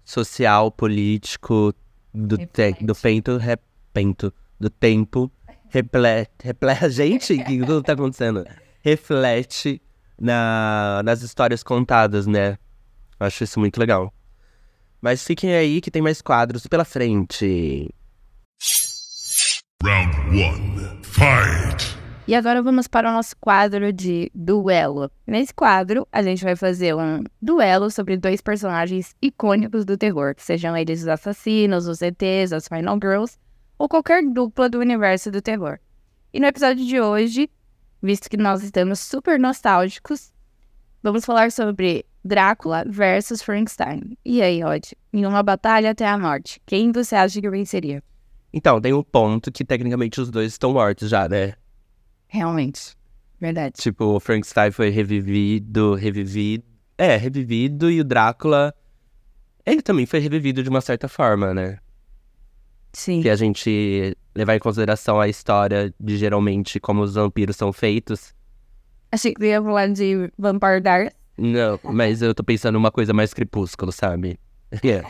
social, 0.03 0.71
político, 0.71 1.73
do, 2.13 2.37
te, 2.37 2.73
do 2.81 2.93
pento, 2.93 3.37
repento, 3.37 4.31
do 4.59 4.69
tempo, 4.69 5.31
reflete, 5.69 6.31
reflete, 6.43 6.89
gente, 6.91 7.33
o 7.33 7.43
que 7.43 7.59
tudo 7.59 7.81
tá 7.81 7.93
acontecendo? 7.93 8.45
Reflete 8.81 9.81
na, 10.19 11.01
nas 11.03 11.23
histórias 11.23 11.63
contadas, 11.63 12.27
né? 12.27 12.57
Eu 13.19 13.25
Acho 13.25 13.43
isso 13.43 13.59
muito 13.59 13.79
legal. 13.79 14.13
Mas 15.01 15.23
fiquem 15.23 15.55
aí 15.55 15.81
que 15.81 15.89
tem 15.91 16.01
mais 16.03 16.21
quadros 16.21 16.67
pela 16.67 16.85
frente. 16.85 17.89
Round 19.83 20.15
one. 20.29 20.99
Fight! 21.03 21.96
E 22.27 22.35
agora 22.35 22.61
vamos 22.61 22.89
para 22.89 23.09
o 23.09 23.13
nosso 23.13 23.37
quadro 23.37 23.93
de 23.93 24.29
duelo. 24.35 25.09
Nesse 25.25 25.53
quadro, 25.53 26.05
a 26.11 26.21
gente 26.21 26.43
vai 26.43 26.57
fazer 26.57 26.93
um 26.93 27.23
duelo 27.41 27.89
sobre 27.89 28.17
dois 28.17 28.41
personagens 28.41 29.15
icônicos 29.21 29.85
do 29.85 29.97
terror, 29.97 30.35
sejam 30.37 30.75
eles 30.75 31.03
os 31.03 31.07
assassinos, 31.07 31.87
os 31.87 32.01
ETs, 32.01 32.51
as 32.51 32.67
Final 32.67 32.99
Girls, 33.01 33.37
ou 33.79 33.87
qualquer 33.87 34.21
dupla 34.29 34.67
do 34.67 34.77
universo 34.77 35.31
do 35.31 35.41
terror. 35.41 35.79
E 36.33 36.41
no 36.41 36.47
episódio 36.47 36.85
de 36.85 36.99
hoje, 36.99 37.49
visto 38.03 38.29
que 38.29 38.35
nós 38.35 38.61
estamos 38.61 38.99
super 38.99 39.39
nostálgicos, 39.39 40.33
vamos 41.01 41.23
falar 41.23 41.49
sobre 41.49 42.05
Drácula 42.25 42.83
versus 42.89 43.41
Frankenstein. 43.41 44.17
E 44.25 44.41
aí, 44.41 44.61
Rod? 44.61 44.83
Em 45.13 45.25
uma 45.25 45.41
batalha 45.41 45.91
até 45.91 46.05
a 46.05 46.17
morte, 46.17 46.61
quem 46.65 46.91
você 46.91 47.15
acha 47.15 47.39
que 47.39 47.49
venceria? 47.49 48.03
Então, 48.51 48.81
tem 48.81 48.91
um 48.91 49.01
ponto 49.01 49.49
que 49.49 49.63
tecnicamente 49.63 50.19
os 50.19 50.29
dois 50.29 50.51
estão 50.51 50.73
mortos 50.73 51.09
já, 51.09 51.29
né? 51.29 51.53
Realmente. 52.27 52.95
Verdade. 53.39 53.75
Tipo, 53.77 54.05
o 54.15 54.19
Frankenstein 54.19 54.71
foi 54.71 54.89
revivido, 54.89 55.93
revivido. 55.95 56.63
É, 56.97 57.15
revivido 57.15 57.91
e 57.91 58.01
o 58.01 58.03
Drácula. 58.03 58.73
Ele 59.65 59.81
também 59.81 60.05
foi 60.05 60.19
revivido 60.19 60.63
de 60.63 60.69
uma 60.69 60.81
certa 60.81 61.07
forma, 61.07 61.53
né? 61.53 61.77
Sim. 62.93 63.21
Se 63.21 63.29
a 63.29 63.35
gente 63.35 64.17
levar 64.33 64.55
em 64.55 64.59
consideração 64.59 65.19
a 65.19 65.27
história 65.27 65.93
de 65.99 66.17
geralmente 66.17 66.79
como 66.79 67.01
os 67.03 67.13
vampiros 67.13 67.55
são 67.55 67.71
feitos. 67.71 68.33
Achei 69.11 69.33
que 69.33 69.45
ia 69.45 69.61
falar 69.61 69.87
de 69.89 70.31
Vampire 70.37 70.81
Diaries. 70.81 71.11
Não, 71.37 71.79
mas 71.83 72.21
eu 72.23 72.33
tô 72.33 72.43
pensando 72.43 72.73
numa 72.73 72.89
coisa 72.91 73.13
mais 73.13 73.33
crepúsculo, 73.33 73.91
sabe? 73.91 74.39
É, 74.83 75.03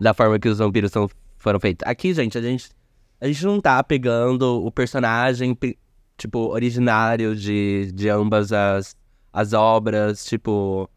da 0.00 0.14
forma 0.14 0.38
que 0.38 0.48
os 0.48 0.58
vampiros 0.58 0.90
são, 0.92 1.08
foram 1.36 1.58
feitos. 1.60 1.86
Aqui, 1.86 2.14
gente, 2.14 2.38
a 2.38 2.40
gente, 2.40 2.70
a 3.20 3.26
gente 3.26 3.44
não 3.44 3.60
tá 3.60 3.82
pegando 3.84 4.64
o 4.64 4.70
personagem, 4.70 5.54
pe- 5.54 5.76
tipo, 6.22 6.38
originário 6.38 7.34
de, 7.34 7.90
de 7.92 8.08
ambas 8.08 8.52
as, 8.52 8.96
as 9.32 9.52
obras, 9.52 10.24
tipo. 10.24 10.88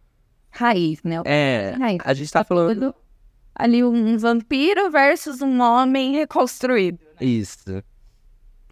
Raiz, 0.51 1.01
né? 1.03 1.21
É, 1.25 1.75
Raiz. 1.77 1.99
a 2.05 2.13
gente 2.13 2.31
tá 2.31 2.43
falando. 2.43 2.73
Tudo 2.73 2.95
Ali 3.57 3.83
um 3.83 4.17
vampiro 4.17 4.91
versus 4.91 5.41
um 5.41 5.61
homem 5.61 6.13
reconstruído. 6.13 6.99
Isso. 7.21 7.81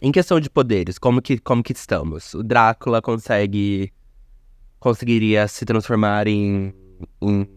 Em 0.01 0.11
questão 0.11 0.39
de 0.41 0.49
poderes, 0.49 0.99
como 0.99 1.21
que, 1.21 1.39
como 1.39 1.63
que 1.63 1.71
estamos? 1.71 2.33
O 2.33 2.43
Drácula 2.43 3.01
consegue. 3.01 3.93
conseguiria 4.79 5.47
se 5.47 5.65
transformar 5.65 6.27
em, 6.27 6.73
em, 7.21 7.47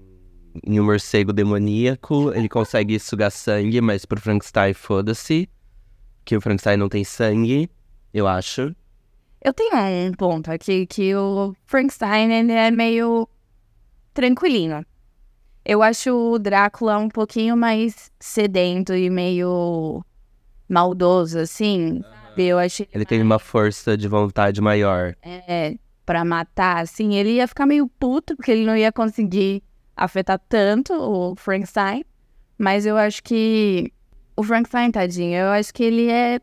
em 0.64 0.80
um 0.80 0.84
morcego 0.84 1.32
demoníaco. 1.32 2.32
Ele 2.32 2.48
consegue 2.48 2.98
sugar 3.00 3.32
sangue, 3.32 3.80
mas 3.80 4.04
pro 4.04 4.20
Frankenstein, 4.20 4.72
foda-se. 4.72 5.48
Que 6.24 6.36
o 6.36 6.40
Frankenstein 6.40 6.76
não 6.76 6.88
tem 6.88 7.02
sangue, 7.02 7.68
eu 8.14 8.28
acho. 8.28 8.74
Eu 9.46 9.54
tenho 9.54 9.76
um 10.08 10.12
ponto 10.12 10.50
aqui 10.50 10.86
que 10.86 11.14
o 11.14 11.54
Frankenstein 11.66 12.32
ele 12.32 12.50
é 12.50 12.68
meio 12.68 13.28
tranquilinho. 14.12 14.84
Eu 15.64 15.84
acho 15.84 16.10
o 16.12 16.36
Drácula 16.36 16.98
um 16.98 17.08
pouquinho 17.08 17.56
mais 17.56 18.10
sedento 18.18 18.92
e 18.92 19.08
meio 19.08 20.04
maldoso, 20.68 21.38
assim. 21.38 22.02
Eu 22.36 22.58
achei 22.58 22.88
Ele 22.92 23.04
tem 23.04 23.22
uma 23.22 23.38
força 23.38 23.96
de 23.96 24.08
vontade 24.08 24.60
maior. 24.60 25.14
é, 25.22 25.76
pra 26.04 26.24
matar, 26.24 26.82
assim, 26.82 27.14
ele 27.14 27.34
ia 27.34 27.46
ficar 27.46 27.66
meio 27.66 27.86
puto, 27.86 28.34
porque 28.34 28.50
ele 28.50 28.66
não 28.66 28.76
ia 28.76 28.90
conseguir 28.90 29.62
afetar 29.96 30.40
tanto 30.48 30.92
o 30.92 31.36
Frankenstein. 31.36 32.04
Mas 32.58 32.84
eu 32.84 32.96
acho 32.96 33.22
que 33.22 33.92
o 34.36 34.42
Frankenstein, 34.42 34.90
tadinho, 34.90 35.36
eu 35.36 35.50
acho 35.50 35.72
que 35.72 35.84
ele 35.84 36.10
é. 36.10 36.40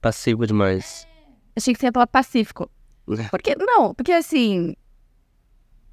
Passivo 0.00 0.46
demais. 0.46 1.05
Achei 1.56 1.72
que 1.74 1.80
você 1.80 1.86
ia 1.86 1.92
falar 1.92 2.06
pacífico. 2.06 2.70
Porque, 3.30 3.54
não, 3.56 3.94
porque 3.94 4.12
assim. 4.12 4.74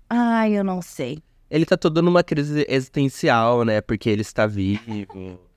Ai, 0.10 0.58
eu 0.58 0.64
não 0.64 0.82
sei. 0.82 1.20
Ele 1.50 1.66
tá 1.66 1.78
todo 1.78 2.02
numa 2.02 2.24
crise 2.24 2.66
existencial, 2.68 3.64
né? 3.64 3.80
Porque 3.82 4.10
ele 4.10 4.22
está 4.22 4.46
vivo. 4.48 4.82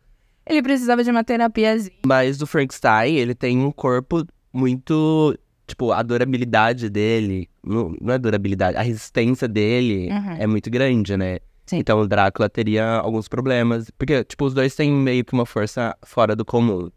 Ele 0.48 0.62
precisava 0.62 1.02
de 1.02 1.10
uma 1.10 1.24
terapiazinha. 1.24 1.96
Mas 2.06 2.40
o 2.40 2.46
Frankenstein, 2.46 3.16
ele 3.16 3.34
tem 3.34 3.58
um 3.64 3.72
corpo 3.72 4.24
muito. 4.52 5.36
Tipo, 5.66 5.90
a 5.90 6.00
durabilidade 6.04 6.88
dele. 6.88 7.50
Não, 7.64 7.92
não 8.00 8.14
é 8.14 8.18
durabilidade, 8.18 8.76
a 8.76 8.82
resistência 8.82 9.48
dele 9.48 10.08
Uhum. 10.08 10.36
é 10.38 10.46
muito 10.46 10.70
grande, 10.70 11.16
né? 11.16 11.40
Sim. 11.66 11.78
Então 11.78 11.98
o 11.98 12.06
Drácula 12.06 12.48
teria 12.48 12.86
alguns 12.98 13.26
problemas. 13.26 13.90
Porque, 13.98 14.22
tipo, 14.22 14.44
os 14.44 14.54
dois 14.54 14.76
têm 14.76 14.92
meio 14.92 15.24
que 15.24 15.32
uma 15.32 15.44
força 15.44 15.96
fora 16.04 16.36
do 16.36 16.44
comum. 16.44 16.90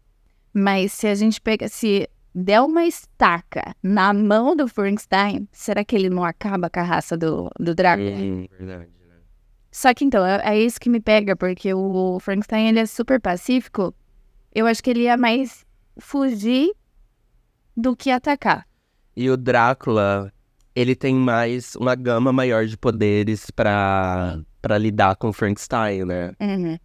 Mas 0.54 0.92
se 0.92 1.08
a 1.08 1.14
gente 1.16 1.40
pega. 1.40 1.66
Se 1.68 2.08
der 2.34 2.60
uma 2.60 2.84
estaca 2.84 3.74
na 3.82 4.12
mão 4.12 4.54
do 4.54 4.68
Frankenstein, 4.68 5.48
será 5.52 5.84
que 5.84 5.96
ele 5.96 6.08
não 6.08 6.24
acaba 6.24 6.70
com 6.70 6.80
a 6.80 6.82
raça 6.82 7.16
do, 7.16 7.50
do 7.58 7.74
Drácula? 7.74 8.10
Hum, 8.10 8.46
verdade, 8.58 8.90
né? 9.08 9.16
Só 9.70 9.92
que 9.94 10.04
então, 10.04 10.24
é, 10.24 10.40
é 10.44 10.60
isso 10.60 10.80
que 10.80 10.88
me 10.88 11.00
pega, 11.00 11.36
porque 11.36 11.72
o 11.74 12.18
Frankenstein 12.20 12.68
ele 12.68 12.80
é 12.80 12.86
super 12.86 13.20
pacífico. 13.20 13.94
Eu 14.54 14.66
acho 14.66 14.82
que 14.82 14.90
ele 14.90 15.02
ia 15.02 15.16
mais 15.16 15.64
fugir 15.98 16.72
do 17.76 17.96
que 17.96 18.10
atacar. 18.10 18.66
E 19.16 19.28
o 19.30 19.36
Drácula, 19.36 20.32
ele 20.74 20.94
tem 20.94 21.14
mais 21.14 21.74
uma 21.76 21.94
gama 21.94 22.32
maior 22.32 22.66
de 22.66 22.76
poderes 22.76 23.50
pra, 23.50 24.40
pra 24.62 24.78
lidar 24.78 25.16
com 25.16 25.28
o 25.28 25.32
Frankenstein, 25.32 26.04
né? 26.04 26.32
Uhum. 26.40 26.78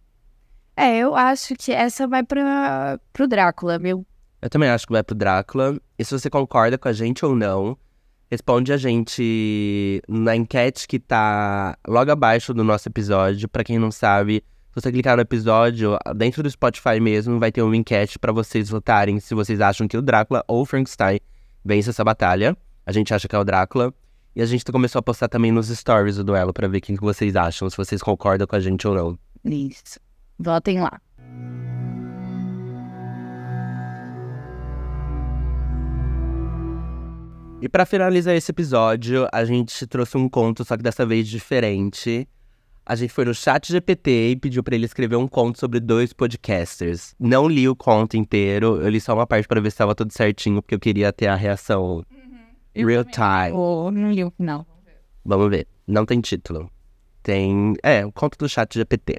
É, 0.76 0.98
eu 0.98 1.14
acho 1.16 1.54
que 1.54 1.72
essa 1.72 2.06
vai 2.06 2.22
para 2.22 3.00
pro 3.12 3.26
Drácula, 3.26 3.78
viu? 3.78 4.06
Eu 4.40 4.50
também 4.50 4.68
acho 4.68 4.86
que 4.86 4.92
vai 4.92 5.02
pro 5.02 5.14
Drácula. 5.14 5.78
E 5.98 6.04
se 6.04 6.12
você 6.12 6.28
concorda 6.30 6.76
com 6.78 6.88
a 6.88 6.92
gente 6.92 7.24
ou 7.24 7.34
não, 7.34 7.76
responde 8.30 8.72
a 8.72 8.76
gente 8.76 10.02
na 10.08 10.36
enquete 10.36 10.86
que 10.86 10.98
tá 10.98 11.76
logo 11.86 12.10
abaixo 12.10 12.52
do 12.52 12.62
nosso 12.62 12.88
episódio. 12.88 13.48
Pra 13.48 13.64
quem 13.64 13.78
não 13.78 13.90
sabe, 13.90 14.44
se 14.70 14.80
você 14.80 14.92
clicar 14.92 15.16
no 15.16 15.22
episódio, 15.22 15.98
dentro 16.14 16.42
do 16.42 16.50
Spotify 16.50 17.00
mesmo, 17.00 17.38
vai 17.38 17.50
ter 17.50 17.62
uma 17.62 17.76
enquete 17.76 18.18
pra 18.18 18.32
vocês 18.32 18.68
votarem 18.68 19.18
se 19.20 19.34
vocês 19.34 19.60
acham 19.60 19.88
que 19.88 19.96
o 19.96 20.02
Drácula 20.02 20.44
ou 20.46 20.62
o 20.62 20.66
Frankenstein 20.66 21.18
vence 21.64 21.90
essa 21.90 22.04
batalha. 22.04 22.56
A 22.84 22.92
gente 22.92 23.12
acha 23.12 23.26
que 23.26 23.34
é 23.34 23.38
o 23.38 23.44
Drácula. 23.44 23.92
E 24.34 24.42
a 24.42 24.44
gente 24.44 24.66
começou 24.66 24.98
a 24.98 25.02
postar 25.02 25.28
também 25.28 25.50
nos 25.50 25.68
stories 25.68 26.16
do 26.16 26.24
duelo 26.24 26.52
pra 26.52 26.68
ver 26.68 26.76
o 26.76 26.80
que 26.82 26.94
que 26.94 27.00
vocês 27.00 27.34
acham, 27.34 27.70
se 27.70 27.76
vocês 27.76 28.02
concordam 28.02 28.46
com 28.46 28.54
a 28.54 28.60
gente 28.60 28.86
ou 28.86 28.94
não. 28.94 29.18
Isso. 29.50 29.98
Votem 30.38 30.78
lá. 30.78 31.00
E 37.60 37.68
pra 37.68 37.86
finalizar 37.86 38.34
esse 38.34 38.50
episódio, 38.50 39.26
a 39.32 39.44
gente 39.44 39.86
trouxe 39.86 40.16
um 40.18 40.28
conto, 40.28 40.64
só 40.64 40.76
que 40.76 40.82
dessa 40.82 41.06
vez 41.06 41.26
diferente. 41.26 42.28
A 42.84 42.94
gente 42.94 43.12
foi 43.12 43.24
no 43.24 43.34
chat 43.34 43.72
GPT 43.72 44.30
e 44.30 44.36
pediu 44.36 44.62
pra 44.62 44.74
ele 44.74 44.84
escrever 44.84 45.16
um 45.16 45.26
conto 45.26 45.58
sobre 45.58 45.80
dois 45.80 46.12
podcasters. 46.12 47.14
Não 47.18 47.48
li 47.48 47.68
o 47.68 47.74
conto 47.74 48.16
inteiro, 48.16 48.76
eu 48.80 48.88
li 48.88 49.00
só 49.00 49.14
uma 49.14 49.26
parte 49.26 49.48
pra 49.48 49.60
ver 49.60 49.70
se 49.70 49.78
tava 49.78 49.94
tudo 49.94 50.12
certinho, 50.12 50.62
porque 50.62 50.74
eu 50.74 50.78
queria 50.78 51.12
ter 51.12 51.26
a 51.26 51.34
reação 51.34 52.04
real 52.74 53.04
time. 53.04 53.52
Ou 53.52 53.90
não 53.90 54.12
li 54.12 54.22
o 54.22 54.30
final. 54.30 54.64
Vamos 55.24 55.50
ver. 55.50 55.66
Não 55.86 56.04
tem 56.04 56.20
título. 56.20 56.70
Tem. 57.22 57.74
É, 57.82 58.06
o 58.06 58.12
conto 58.12 58.38
do 58.38 58.48
chat 58.48 58.74
GPT. 58.74 59.16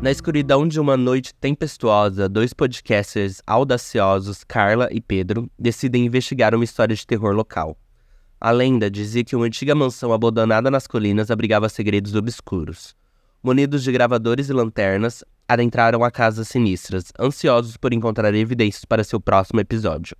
Na 0.00 0.12
escuridão 0.12 0.68
de 0.68 0.78
uma 0.78 0.96
noite 0.96 1.34
tempestuosa, 1.34 2.28
dois 2.28 2.52
podcasters 2.52 3.42
audaciosos, 3.44 4.44
Carla 4.44 4.88
e 4.92 5.00
Pedro, 5.00 5.50
decidem 5.58 6.06
investigar 6.06 6.54
uma 6.54 6.62
história 6.62 6.94
de 6.94 7.04
terror 7.04 7.34
local. 7.34 7.76
A 8.40 8.52
lenda 8.52 8.88
dizia 8.88 9.24
que 9.24 9.34
uma 9.34 9.46
antiga 9.46 9.74
mansão 9.74 10.12
abandonada 10.12 10.70
nas 10.70 10.86
colinas 10.86 11.32
abrigava 11.32 11.68
segredos 11.68 12.14
obscuros. 12.14 12.94
Munidos 13.42 13.82
de 13.82 13.90
gravadores 13.90 14.48
e 14.48 14.52
lanternas, 14.52 15.24
adentraram 15.48 16.04
a 16.04 16.12
casas 16.12 16.46
sinistras, 16.46 17.12
ansiosos 17.18 17.76
por 17.76 17.92
encontrar 17.92 18.32
evidências 18.36 18.84
para 18.84 19.02
seu 19.02 19.20
próximo 19.20 19.58
episódio. 19.58 20.16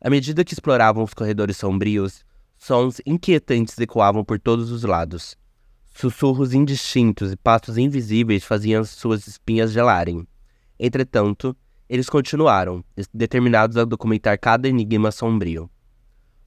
À 0.00 0.08
medida 0.08 0.42
que 0.42 0.54
exploravam 0.54 1.04
os 1.04 1.12
corredores 1.12 1.58
sombrios, 1.58 2.24
sons 2.56 3.02
inquietantes 3.04 3.78
ecoavam 3.78 4.24
por 4.24 4.40
todos 4.40 4.70
os 4.70 4.82
lados. 4.82 5.36
Sussurros 5.96 6.52
indistintos 6.52 7.30
e 7.30 7.36
passos 7.36 7.78
invisíveis 7.78 8.42
faziam 8.42 8.82
suas 8.84 9.28
espinhas 9.28 9.70
gelarem. 9.70 10.26
Entretanto, 10.78 11.56
eles 11.88 12.10
continuaram, 12.10 12.84
determinados 13.14 13.76
a 13.76 13.84
documentar 13.84 14.36
cada 14.36 14.68
enigma 14.68 15.12
sombrio. 15.12 15.70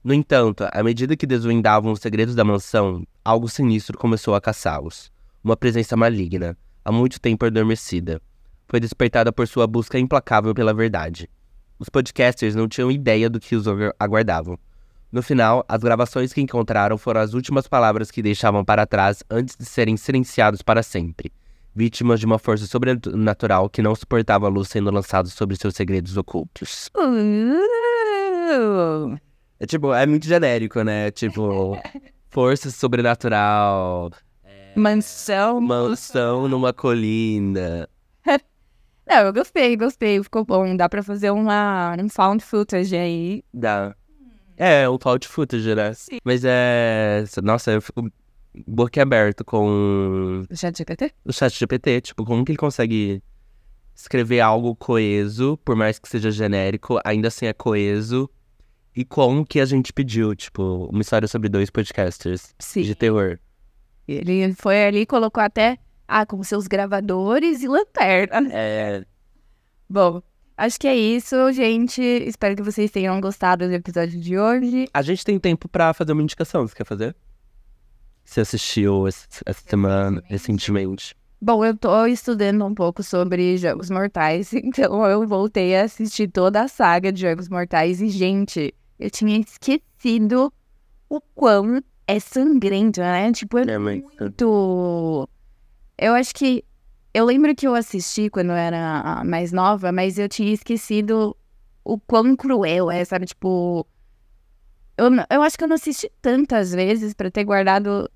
No 0.04 0.12
entanto, 0.12 0.66
à 0.70 0.82
medida 0.82 1.16
que 1.16 1.26
desvendavam 1.26 1.92
os 1.92 2.00
segredos 2.00 2.34
da 2.34 2.44
mansão, 2.44 3.06
algo 3.24 3.48
sinistro 3.48 3.96
começou 3.96 4.34
a 4.34 4.40
caçá-los. 4.40 5.10
Uma 5.42 5.56
presença 5.56 5.96
maligna, 5.96 6.54
há 6.84 6.92
muito 6.92 7.18
tempo 7.18 7.46
adormecida, 7.46 8.20
foi 8.68 8.78
despertada 8.78 9.32
por 9.32 9.48
sua 9.48 9.66
busca 9.66 9.98
implacável 9.98 10.54
pela 10.54 10.74
verdade. 10.74 11.26
Os 11.78 11.88
podcasters 11.88 12.54
não 12.54 12.68
tinham 12.68 12.90
ideia 12.90 13.30
do 13.30 13.40
que 13.40 13.56
os 13.56 13.66
agu- 13.66 13.94
aguardavam. 13.98 14.58
No 15.10 15.22
final, 15.22 15.64
as 15.66 15.80
gravações 15.80 16.32
que 16.32 16.40
encontraram 16.40 16.98
foram 16.98 17.20
as 17.22 17.32
últimas 17.32 17.66
palavras 17.66 18.10
que 18.10 18.20
deixavam 18.20 18.62
para 18.64 18.86
trás 18.86 19.24
antes 19.30 19.56
de 19.56 19.64
serem 19.64 19.96
silenciados 19.96 20.60
para 20.60 20.82
sempre, 20.82 21.32
vítimas 21.74 22.20
de 22.20 22.26
uma 22.26 22.38
força 22.38 22.66
sobrenatural 22.66 23.70
que 23.70 23.80
não 23.80 23.94
suportava 23.94 24.46
a 24.46 24.50
luz 24.50 24.68
sendo 24.68 24.90
lançada 24.90 25.28
sobre 25.28 25.56
seus 25.56 25.74
segredos 25.74 26.16
ocultos. 26.18 26.90
Uh! 26.96 27.64
É 29.58 29.66
tipo, 29.66 29.92
é 29.94 30.06
muito 30.06 30.26
genérico, 30.26 30.82
né? 30.82 31.10
Tipo, 31.10 31.78
força 32.30 32.70
sobrenatural, 32.70 34.10
Mansão. 34.76 35.60
mansão 35.60 36.46
numa 36.48 36.72
colina. 36.72 37.88
Não, 39.08 39.16
eu 39.22 39.32
gostei, 39.32 39.74
gostei. 39.76 40.22
Ficou 40.22 40.44
bom. 40.44 40.76
Dá 40.76 40.86
pra 40.88 41.02
fazer 41.02 41.30
uma, 41.30 41.96
um 41.98 42.08
found 42.08 42.44
footage 42.44 42.94
aí. 42.94 43.42
Dá. 43.52 43.96
É, 44.58 44.90
um 44.90 44.98
found 45.00 45.26
footage, 45.26 45.74
né? 45.74 45.94
Sim. 45.94 46.18
Mas 46.24 46.42
é. 46.44 47.24
Nossa, 47.42 47.70
eu 47.70 47.80
fico 47.80 48.10
boquiaberto 48.66 49.44
com 49.44 50.44
Já 50.50 50.72
GPT? 50.72 51.12
o 51.24 51.32
chat 51.32 51.56
GPT. 51.56 52.00
Tipo, 52.00 52.24
como 52.24 52.44
que 52.44 52.52
ele 52.52 52.58
consegue 52.58 53.22
escrever 53.94 54.40
algo 54.40 54.74
coeso, 54.74 55.56
por 55.64 55.76
mais 55.76 55.98
que 55.98 56.08
seja 56.08 56.30
genérico, 56.30 57.00
ainda 57.04 57.28
assim 57.28 57.46
é 57.46 57.52
coeso. 57.52 58.28
E 58.96 59.04
como 59.04 59.46
que 59.46 59.60
a 59.60 59.64
gente 59.64 59.92
pediu, 59.92 60.34
tipo, 60.34 60.88
uma 60.90 61.02
história 61.02 61.28
sobre 61.28 61.48
dois 61.48 61.70
podcasters 61.70 62.52
Sim. 62.58 62.82
de 62.82 62.96
terror. 62.96 63.38
Ele 64.08 64.52
foi 64.54 64.86
ali 64.86 65.00
e 65.00 65.06
colocou 65.06 65.42
até, 65.42 65.78
ah, 66.06 66.26
com 66.26 66.42
seus 66.42 66.66
gravadores 66.66 67.62
e 67.62 67.68
lanterna. 67.68 68.48
É. 68.50 69.04
Bom, 69.88 70.20
acho 70.58 70.78
que 70.78 70.86
é 70.86 70.94
isso, 70.94 71.50
gente. 71.52 72.02
Espero 72.02 72.56
que 72.56 72.62
vocês 72.62 72.90
tenham 72.90 73.20
gostado 73.20 73.66
do 73.66 73.72
episódio 73.72 74.20
de 74.20 74.38
hoje. 74.38 74.88
A 74.92 75.00
gente 75.00 75.24
tem 75.24 75.38
tempo 75.38 75.68
pra 75.68 75.94
fazer 75.94 76.12
uma 76.12 76.22
indicação, 76.22 76.66
você 76.66 76.74
quer 76.74 76.84
fazer? 76.84 77.16
Você 78.24 78.42
assistiu 78.42 79.06
essa 79.06 79.26
semana, 79.66 80.22
recentemente? 80.26 81.16
Bom, 81.40 81.64
eu 81.64 81.76
tô 81.76 82.04
estudando 82.04 82.64
um 82.66 82.74
pouco 82.74 83.02
sobre 83.02 83.56
Jogos 83.56 83.88
Mortais, 83.88 84.52
então 84.52 85.06
eu 85.06 85.26
voltei 85.26 85.76
a 85.76 85.84
assistir 85.84 86.28
toda 86.28 86.62
a 86.62 86.68
saga 86.68 87.12
de 87.12 87.22
Jogos 87.22 87.48
Mortais 87.48 88.02
e, 88.02 88.08
gente, 88.08 88.74
eu 88.98 89.08
tinha 89.10 89.38
esquecido 89.38 90.52
o 91.08 91.20
quão 91.34 91.80
é 92.06 92.18
sangrento, 92.18 93.00
né? 93.00 93.30
Tipo, 93.32 93.58
é 93.58 93.70
É, 93.70 93.78
muito. 93.78 95.28
Eu 95.96 96.14
acho 96.14 96.34
que. 96.34 96.64
Eu 97.12 97.24
lembro 97.24 97.54
que 97.54 97.66
eu 97.66 97.74
assisti 97.74 98.28
quando 98.28 98.50
eu 98.50 98.56
era 98.56 99.00
ah, 99.04 99.24
mais 99.24 99.50
nova, 99.50 99.90
mas 99.90 100.18
eu 100.18 100.28
tinha 100.28 100.52
esquecido 100.52 101.36
o 101.84 101.98
quão 101.98 102.36
cruel 102.36 102.90
é, 102.90 103.04
sabe? 103.04 103.26
Tipo. 103.26 103.86
Eu, 104.96 105.08
eu 105.30 105.42
acho 105.42 105.56
que 105.56 105.64
eu 105.64 105.68
não 105.68 105.76
assisti 105.76 106.10
tantas 106.20 106.72
vezes 106.72 107.14
pra 107.14 107.30
ter 107.30 107.44
guardado 107.44 108.10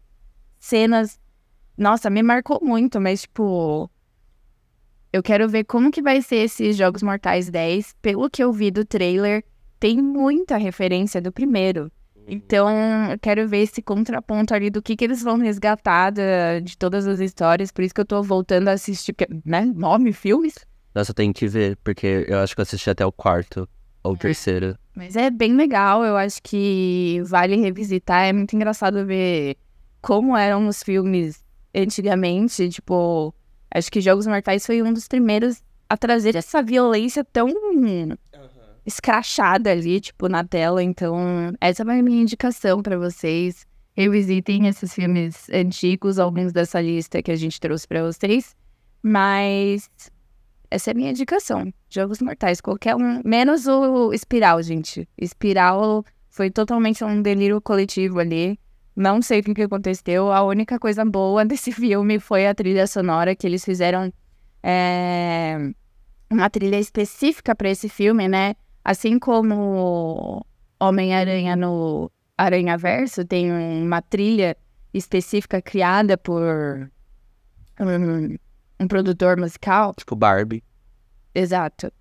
cenas. 0.58 1.18
Nossa, 1.76 2.10
me 2.10 2.22
marcou 2.22 2.60
muito, 2.62 3.00
mas, 3.00 3.22
tipo. 3.22 3.90
Eu 5.12 5.22
quero 5.22 5.48
ver 5.48 5.64
como 5.64 5.90
que 5.90 6.02
vai 6.02 6.22
ser 6.22 6.36
esses 6.36 6.76
Jogos 6.76 7.02
Mortais 7.02 7.48
10. 7.50 7.96
Pelo 8.00 8.30
que 8.30 8.42
eu 8.42 8.52
vi 8.52 8.70
do 8.70 8.84
trailer, 8.84 9.44
tem 9.78 10.00
muita 10.00 10.56
referência 10.56 11.20
do 11.20 11.32
primeiro. 11.32 11.90
Então, 12.26 12.68
eu 13.10 13.18
quero 13.18 13.46
ver 13.48 13.58
esse 13.58 13.82
contraponto 13.82 14.54
ali 14.54 14.70
do 14.70 14.80
que, 14.82 14.96
que 14.96 15.04
eles 15.04 15.22
vão 15.22 15.38
resgatar 15.38 16.10
da- 16.10 16.60
de 16.60 16.76
todas 16.78 17.06
as 17.06 17.20
histórias. 17.20 17.70
Por 17.72 17.82
isso 17.84 17.94
que 17.94 18.00
eu 18.00 18.04
tô 18.06 18.22
voltando 18.22 18.68
a 18.68 18.72
assistir, 18.72 19.12
porque, 19.12 19.32
né? 19.44 19.64
Nove 19.74 20.12
filmes. 20.12 20.54
Nossa, 20.94 21.10
eu 21.10 21.14
tenho 21.14 21.32
que 21.34 21.46
ver, 21.48 21.76
porque 21.82 22.24
eu 22.28 22.38
acho 22.38 22.54
que 22.54 22.60
eu 22.60 22.62
assisti 22.62 22.88
até 22.90 23.04
o 23.04 23.12
quarto 23.12 23.68
ou 24.02 24.16
terceiro. 24.16 24.76
Mas 24.94 25.16
é 25.16 25.30
bem 25.30 25.54
legal, 25.54 26.04
eu 26.04 26.16
acho 26.16 26.42
que 26.42 27.20
vale 27.24 27.56
revisitar. 27.56 28.24
É 28.24 28.32
muito 28.32 28.54
engraçado 28.54 29.04
ver 29.06 29.56
como 30.00 30.36
eram 30.36 30.66
os 30.68 30.82
filmes 30.82 31.42
antigamente, 31.74 32.68
tipo, 32.68 33.34
acho 33.70 33.90
que 33.90 34.00
Jogos 34.00 34.26
Mortais 34.26 34.66
foi 34.66 34.82
um 34.82 34.92
dos 34.92 35.08
primeiros 35.08 35.62
a 35.88 35.96
trazer 35.96 36.36
essa 36.36 36.62
violência 36.62 37.24
tão 37.24 37.48
escrachada 38.84 39.70
ali, 39.70 40.00
tipo, 40.00 40.28
na 40.28 40.44
tela. 40.44 40.82
Então, 40.82 41.52
essa 41.60 41.82
é 41.82 41.98
a 41.98 42.02
minha 42.02 42.22
indicação 42.22 42.82
pra 42.82 42.98
vocês. 42.98 43.66
Revisitem 43.94 44.66
esses 44.68 44.94
filmes 44.94 45.48
antigos, 45.50 46.18
alguns 46.18 46.52
dessa 46.52 46.80
lista 46.80 47.22
que 47.22 47.30
a 47.30 47.36
gente 47.36 47.60
trouxe 47.60 47.86
pra 47.86 48.02
vocês. 48.02 48.56
Mas 49.02 49.90
essa 50.70 50.90
é 50.90 50.92
a 50.92 50.94
minha 50.94 51.10
indicação. 51.10 51.72
Jogos 51.90 52.20
Mortais, 52.20 52.60
qualquer 52.60 52.96
um. 52.96 53.20
Menos 53.24 53.66
o 53.66 54.12
Espiral, 54.12 54.62
gente. 54.62 55.06
Espiral 55.18 56.04
foi 56.30 56.50
totalmente 56.50 57.04
um 57.04 57.20
delírio 57.20 57.60
coletivo 57.60 58.18
ali. 58.18 58.58
Não 58.96 59.20
sei 59.20 59.40
o 59.40 59.42
que 59.42 59.62
aconteceu. 59.62 60.32
A 60.32 60.42
única 60.42 60.78
coisa 60.78 61.04
boa 61.04 61.44
desse 61.46 61.72
filme 61.72 62.18
foi 62.18 62.46
a 62.46 62.54
trilha 62.54 62.86
sonora 62.86 63.36
que 63.36 63.46
eles 63.46 63.64
fizeram. 63.64 64.12
É, 64.62 65.58
uma 66.30 66.48
trilha 66.48 66.78
específica 66.78 67.54
para 67.54 67.68
esse 67.68 67.88
filme, 67.88 68.26
né? 68.28 68.54
Assim 68.84 69.18
como 69.18 70.44
Homem-Aranha 70.80 71.54
no 71.54 72.10
Aranha 72.36 72.76
Verso 72.76 73.24
tem 73.24 73.50
uma 73.52 74.02
trilha 74.02 74.56
específica 74.92 75.62
criada 75.62 76.18
por 76.18 76.90
um, 77.80 78.36
um 78.80 78.88
produtor 78.88 79.38
musical. 79.38 79.94
Tipo 79.96 80.16
Barbie. 80.16 80.62
Exato. 81.34 81.92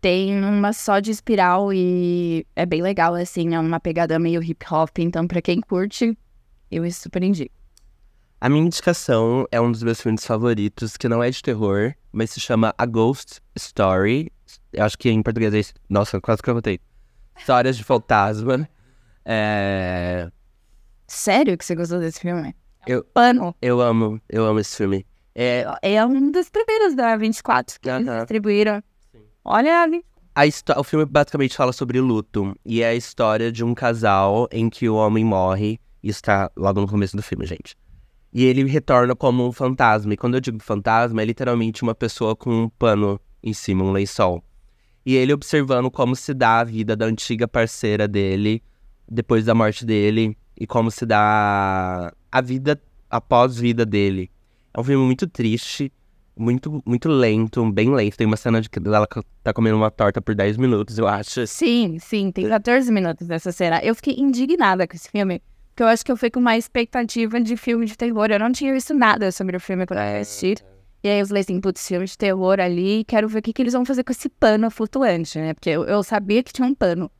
Tem 0.00 0.38
uma 0.44 0.72
só 0.72 1.00
de 1.00 1.10
espiral 1.10 1.72
e 1.72 2.46
é 2.54 2.64
bem 2.64 2.80
legal, 2.80 3.14
assim, 3.14 3.54
é 3.54 3.60
uma 3.60 3.80
pegada 3.80 4.18
meio 4.18 4.42
hip 4.42 4.64
hop. 4.70 4.98
Então, 4.98 5.26
pra 5.26 5.42
quem 5.42 5.60
curte, 5.60 6.16
eu 6.70 6.88
super 6.92 7.22
indico. 7.22 7.54
A 8.40 8.48
minha 8.48 8.64
indicação 8.64 9.46
é 9.50 9.60
um 9.60 9.72
dos 9.72 9.82
meus 9.82 10.00
filmes 10.00 10.24
favoritos, 10.24 10.96
que 10.96 11.08
não 11.08 11.22
é 11.22 11.30
de 11.30 11.42
terror, 11.42 11.94
mas 12.12 12.30
se 12.30 12.38
chama 12.38 12.74
A 12.78 12.86
Ghost 12.86 13.40
Story. 13.56 14.30
Eu 14.72 14.84
acho 14.84 14.96
que 14.98 15.10
em 15.10 15.22
português 15.22 15.54
é. 15.54 15.72
Nossa, 15.88 16.20
quase 16.20 16.42
que 16.42 16.50
eu 16.50 16.54
botei. 16.54 16.80
Histórias 17.38 17.76
de 17.76 17.84
Fantasma. 17.84 18.68
É... 19.24 20.30
Sério 21.06 21.56
que 21.58 21.64
você 21.64 21.74
gostou 21.74 21.98
desse 21.98 22.20
filme? 22.20 22.54
Eu- 22.86 23.04
Pano. 23.04 23.54
Eu 23.60 23.80
amo, 23.80 24.20
eu 24.28 24.44
amo 24.46 24.60
esse 24.60 24.76
filme. 24.76 25.04
É, 25.34 25.64
É 25.82 26.04
um 26.04 26.30
dos 26.30 26.48
primeiros 26.48 26.94
da 26.94 27.16
24 27.16 27.78
que 27.80 27.88
eles 27.90 28.06
Aham. 28.08 28.18
distribuíram. 28.18 28.82
Olha 29.44 29.82
ali. 29.82 30.04
O 30.76 30.84
filme 30.84 31.04
basicamente 31.04 31.56
fala 31.56 31.72
sobre 31.72 32.00
luto. 32.00 32.54
E 32.64 32.82
é 32.82 32.88
a 32.88 32.94
história 32.94 33.50
de 33.50 33.64
um 33.64 33.74
casal 33.74 34.48
em 34.52 34.68
que 34.70 34.88
o 34.88 34.94
homem 34.96 35.24
morre. 35.24 35.80
Isso 36.02 36.22
tá 36.22 36.50
logo 36.56 36.80
no 36.80 36.86
começo 36.88 37.16
do 37.16 37.22
filme, 37.22 37.46
gente. 37.46 37.76
E 38.32 38.44
ele 38.44 38.64
retorna 38.64 39.16
como 39.16 39.46
um 39.46 39.52
fantasma. 39.52 40.12
E 40.12 40.16
quando 40.16 40.34
eu 40.34 40.40
digo 40.40 40.58
fantasma, 40.62 41.22
é 41.22 41.24
literalmente 41.24 41.82
uma 41.82 41.94
pessoa 41.94 42.36
com 42.36 42.50
um 42.64 42.68
pano 42.68 43.18
em 43.46 43.52
cima, 43.52 43.84
um 43.84 43.92
lençol. 43.92 44.42
E 45.04 45.14
ele 45.14 45.32
observando 45.32 45.88
como 45.90 46.16
se 46.16 46.34
dá 46.34 46.58
a 46.58 46.64
vida 46.64 46.96
da 46.96 47.06
antiga 47.06 47.46
parceira 47.46 48.08
dele 48.08 48.60
depois 49.08 49.44
da 49.44 49.54
morte 49.54 49.86
dele. 49.86 50.36
E 50.58 50.66
como 50.66 50.90
se 50.90 51.06
dá 51.06 52.12
a 52.32 52.40
vida 52.40 52.80
após 53.08 53.56
vida 53.56 53.86
dele. 53.86 54.30
É 54.74 54.80
um 54.80 54.82
filme 54.82 55.04
muito 55.04 55.28
triste, 55.28 55.92
muito, 56.36 56.82
muito 56.84 57.08
lento, 57.08 57.70
bem 57.70 57.94
lento. 57.94 58.16
Tem 58.16 58.26
uma 58.26 58.36
cena 58.36 58.60
de 58.60 58.68
que 58.68 58.80
ela 58.84 59.06
tá 59.44 59.52
comendo 59.52 59.76
uma 59.76 59.90
torta 59.90 60.20
por 60.20 60.34
10 60.34 60.56
minutos, 60.56 60.98
eu 60.98 61.06
acho. 61.06 61.46
Sim, 61.46 61.98
sim, 62.00 62.32
tem 62.32 62.48
14 62.48 62.90
minutos 62.90 63.28
dessa 63.28 63.52
cena. 63.52 63.80
Eu 63.84 63.94
fiquei 63.94 64.14
indignada 64.18 64.88
com 64.88 64.96
esse 64.96 65.08
filme, 65.08 65.40
porque 65.68 65.84
eu 65.84 65.86
acho 65.86 66.04
que 66.04 66.10
eu 66.10 66.16
fui 66.16 66.30
com 66.30 66.40
uma 66.40 66.56
expectativa 66.56 67.40
de 67.40 67.56
filme 67.56 67.86
de 67.86 67.96
terror. 67.96 68.26
Eu 68.30 68.40
não 68.40 68.50
tinha 68.50 68.72
visto 68.72 68.92
nada 68.92 69.30
sobre 69.30 69.56
o 69.56 69.60
filme 69.60 69.86
quando 69.86 70.00
eu 70.00 70.20
assisti. 70.20 70.56
E 71.02 71.08
aí 71.08 71.20
eu 71.20 71.26
falei 71.26 71.42
assim, 71.42 71.60
putz, 71.60 71.86
filme 71.86 72.06
de 72.06 72.16
terror 72.16 72.58
ali, 72.58 73.04
quero 73.04 73.28
ver 73.28 73.38
o 73.38 73.42
que, 73.42 73.52
que 73.52 73.62
eles 73.62 73.72
vão 73.72 73.84
fazer 73.84 74.02
com 74.02 74.12
esse 74.12 74.28
pano 74.28 74.70
flutuante, 74.70 75.38
né? 75.38 75.54
Porque 75.54 75.70
eu, 75.70 75.84
eu 75.84 76.02
sabia 76.02 76.42
que 76.42 76.52
tinha 76.52 76.66
um 76.66 76.74
pano. 76.74 77.10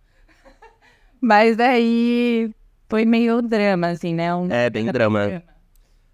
Mas 1.20 1.56
daí 1.56 2.50
foi 2.88 3.04
meio 3.04 3.42
drama, 3.42 3.88
assim, 3.88 4.14
né? 4.14 4.34
Um... 4.34 4.50
É, 4.50 4.68
bem 4.70 4.86
drama. 4.86 5.42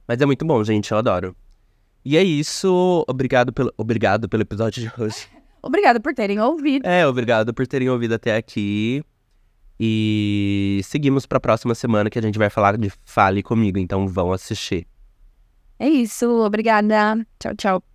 Mas 0.07 0.20
é 0.20 0.27
muito 0.27 0.44
bom, 0.44 0.62
gente, 0.64 0.90
eu 0.90 0.98
adoro. 0.98 1.35
E 2.05 2.16
é 2.16 2.22
isso. 2.22 3.05
Obrigado 3.09 3.53
pelo, 3.53 3.72
obrigado 3.77 4.29
pelo 4.29 4.42
episódio 4.42 4.83
de 4.83 5.03
hoje. 5.03 5.29
Obrigada 5.64 6.01
por 6.01 6.12
terem 6.12 6.40
ouvido. 6.40 6.85
É, 6.85 7.07
obrigado 7.07 7.55
por 7.55 7.64
terem 7.68 7.88
ouvido 7.88 8.14
até 8.14 8.35
aqui. 8.37 9.01
E 9.79 10.81
seguimos 10.83 11.25
pra 11.25 11.38
próxima 11.38 11.72
semana 11.72 12.11
que 12.11 12.18
a 12.18 12.22
gente 12.22 12.37
vai 12.37 12.51
falar 12.51 12.77
de 12.77 12.90
Fale 13.05 13.44
Comigo, 13.44 13.79
então 13.79 14.09
vão 14.09 14.33
assistir. 14.33 14.88
É 15.83 15.88
isso, 15.88 16.27
obrigada. 16.47 17.27
Tchau, 17.40 17.55
tchau. 17.57 17.91